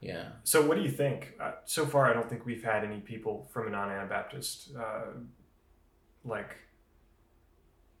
Yeah. 0.00 0.28
So, 0.44 0.66
what 0.66 0.76
do 0.78 0.82
you 0.82 0.90
think? 0.90 1.34
Uh, 1.38 1.52
so 1.66 1.84
far, 1.84 2.06
I 2.10 2.14
don't 2.14 2.28
think 2.30 2.46
we've 2.46 2.62
had 2.64 2.84
any 2.84 3.00
people 3.00 3.48
from 3.52 3.66
a 3.66 3.70
non-Anabaptist 3.70 4.74
uh, 4.76 5.06
like 6.24 6.56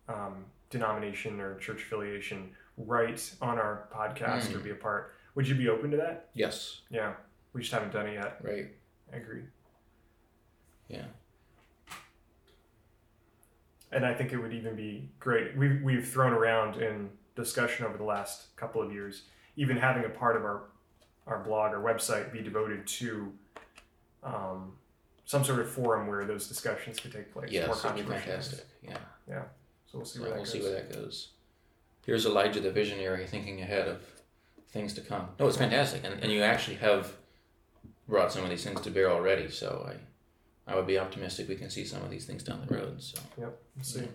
um, 0.08 0.46
denomination 0.70 1.40
or 1.40 1.58
church 1.58 1.82
affiliation 1.82 2.50
write 2.78 3.34
on 3.42 3.58
our 3.58 3.88
podcast 3.92 4.54
or 4.54 4.60
Mm. 4.60 4.64
be 4.64 4.70
a 4.70 4.74
part. 4.76 5.14
Would 5.34 5.46
you 5.46 5.54
be 5.54 5.68
open 5.68 5.90
to 5.90 5.96
that? 5.98 6.30
Yes. 6.32 6.80
Yeah, 6.88 7.14
we 7.52 7.60
just 7.60 7.72
haven't 7.74 7.92
done 7.92 8.06
it 8.06 8.14
yet. 8.14 8.38
Right. 8.42 8.68
I 9.12 9.16
agree. 9.16 9.42
Yeah. 10.88 11.04
And 13.90 14.04
I 14.04 14.12
think 14.14 14.32
it 14.32 14.38
would 14.38 14.52
even 14.52 14.74
be 14.76 15.08
great. 15.18 15.56
We've, 15.56 15.80
we've 15.82 16.06
thrown 16.06 16.32
around 16.32 16.82
in 16.82 17.08
discussion 17.34 17.86
over 17.86 17.96
the 17.96 18.04
last 18.04 18.54
couple 18.56 18.82
of 18.82 18.92
years, 18.92 19.22
even 19.56 19.76
having 19.76 20.04
a 20.04 20.08
part 20.10 20.36
of 20.36 20.42
our, 20.44 20.64
our 21.26 21.42
blog 21.42 21.72
or 21.72 21.78
website 21.78 22.32
be 22.32 22.42
devoted 22.42 22.86
to 22.86 23.32
um, 24.22 24.72
some 25.24 25.44
sort 25.44 25.60
of 25.60 25.70
forum 25.70 26.06
where 26.06 26.26
those 26.26 26.48
discussions 26.48 27.00
could 27.00 27.12
take 27.12 27.32
place. 27.32 27.50
Yes. 27.50 27.66
more 27.66 27.94
fantastic. 27.94 28.66
Yeah. 28.82 28.98
Yeah. 29.28 29.42
So 29.90 29.98
we'll 29.98 30.04
see 30.04 30.20
where 30.20 30.30
that 30.30 30.34
we'll 30.36 30.44
goes. 30.44 30.52
see 30.52 30.60
where 30.60 30.72
that 30.72 30.92
goes. 30.92 31.28
Here's 32.04 32.26
Elijah 32.26 32.60
the 32.60 32.70
visionary 32.70 33.26
thinking 33.26 33.60
ahead 33.60 33.88
of 33.88 34.02
things 34.70 34.94
to 34.94 35.00
come. 35.00 35.28
No, 35.38 35.46
it's 35.46 35.56
fantastic, 35.56 36.04
and, 36.04 36.22
and 36.22 36.32
you 36.32 36.42
actually 36.42 36.76
have 36.76 37.12
brought 38.06 38.32
some 38.32 38.44
of 38.44 38.50
these 38.50 38.64
things 38.64 38.80
to 38.82 38.90
bear 38.90 39.10
already. 39.10 39.50
So 39.50 39.86
I, 39.88 39.96
I 40.68 40.76
would 40.76 40.86
be 40.86 40.98
optimistic 40.98 41.48
we 41.48 41.56
can 41.56 41.70
see 41.70 41.84
some 41.84 42.02
of 42.02 42.10
these 42.10 42.26
things 42.26 42.42
down 42.42 42.64
the 42.66 42.74
road. 42.74 43.02
So 43.02 43.18
Yep, 43.38 43.58
we'll 43.76 43.84
see. 43.84 44.00
Yeah. 44.00 44.06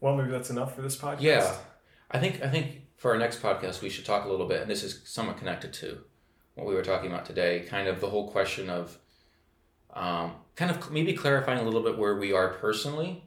Well, 0.00 0.16
maybe 0.16 0.30
that's 0.30 0.50
enough 0.50 0.74
for 0.74 0.82
this 0.82 0.96
podcast. 0.96 1.20
yeah, 1.20 1.56
I 2.10 2.18
think 2.18 2.42
I 2.42 2.48
think 2.48 2.82
for 2.96 3.12
our 3.12 3.18
next 3.18 3.42
podcast 3.42 3.82
we 3.82 3.88
should 3.90 4.04
talk 4.04 4.24
a 4.24 4.28
little 4.28 4.46
bit, 4.46 4.62
and 4.62 4.70
this 4.70 4.82
is 4.82 5.02
somewhat 5.04 5.38
connected 5.38 5.72
to 5.74 5.98
what 6.54 6.66
we 6.66 6.74
were 6.74 6.82
talking 6.82 7.10
about 7.10 7.26
today. 7.26 7.60
Kind 7.68 7.88
of 7.88 8.00
the 8.00 8.08
whole 8.08 8.30
question 8.30 8.70
of, 8.70 8.96
um, 9.94 10.32
kind 10.54 10.70
of 10.70 10.90
maybe 10.92 11.12
clarifying 11.14 11.60
a 11.60 11.64
little 11.64 11.82
bit 11.82 11.98
where 11.98 12.16
we 12.16 12.32
are 12.32 12.50
personally 12.54 13.24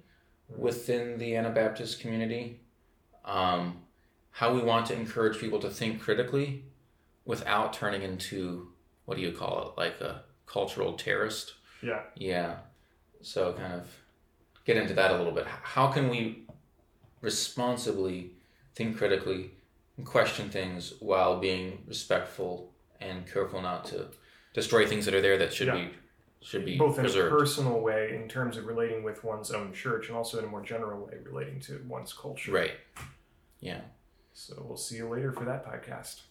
within 0.58 1.18
the 1.18 1.36
Anabaptist 1.36 2.00
community, 2.00 2.62
um, 3.26 3.80
how 4.32 4.54
we 4.54 4.62
want 4.62 4.86
to 4.88 4.94
encourage 4.94 5.40
people 5.40 5.60
to 5.60 5.70
think 5.70 6.02
critically 6.02 6.66
without 7.26 7.74
turning 7.74 8.02
into 8.02 8.70
what 9.06 9.16
do 9.16 9.22
you 9.22 9.32
call 9.32 9.70
it, 9.70 9.80
like 9.80 10.00
a 10.02 10.24
cultural 10.52 10.94
terrorist. 10.94 11.54
Yeah. 11.82 12.02
Yeah. 12.16 12.58
So 13.22 13.54
kind 13.54 13.74
of 13.74 13.88
get 14.66 14.78
into 14.78 14.94
that 14.96 15.12
a 15.12 15.18
little 15.18 15.32
bit. 15.34 15.46
How 15.48 15.88
can 15.88 16.10
we 16.10 16.46
responsibly 17.22 18.32
think 18.76 18.98
critically 18.98 19.52
and 19.98 20.06
question 20.06 20.50
things 20.50 20.94
while 21.00 21.40
being 21.40 21.84
respectful 21.88 22.72
and 23.00 23.32
careful 23.32 23.62
not 23.62 23.86
to 23.86 24.08
destroy 24.54 24.86
things 24.88 25.06
that 25.06 25.14
are 25.14 25.22
there 25.22 25.38
that 25.38 25.54
should 25.54 25.68
Yeah. 25.68 25.76
be 25.76 25.90
should 26.44 26.66
be 26.66 26.76
Both 26.76 26.98
in 26.98 27.04
preserved. 27.04 27.32
a 27.34 27.38
personal 27.38 27.80
way 27.82 28.16
in 28.16 28.28
terms 28.28 28.58
of 28.58 28.66
relating 28.66 29.04
with 29.04 29.24
one's 29.24 29.52
own 29.52 29.74
church 29.74 30.08
and 30.08 30.18
also 30.18 30.40
in 30.40 30.46
a 30.46 30.48
more 30.48 30.64
general 30.64 31.06
way 31.06 31.20
relating 31.24 31.60
to 31.62 31.86
one's 31.88 32.14
culture. 32.14 32.52
right. 32.52 32.74
Yeah. 33.60 33.82
So 34.34 34.56
we'll 34.68 34.76
see 34.78 34.96
you 34.96 35.08
later 35.08 35.32
for 35.32 35.46
that 35.46 35.64
podcast. 35.64 36.22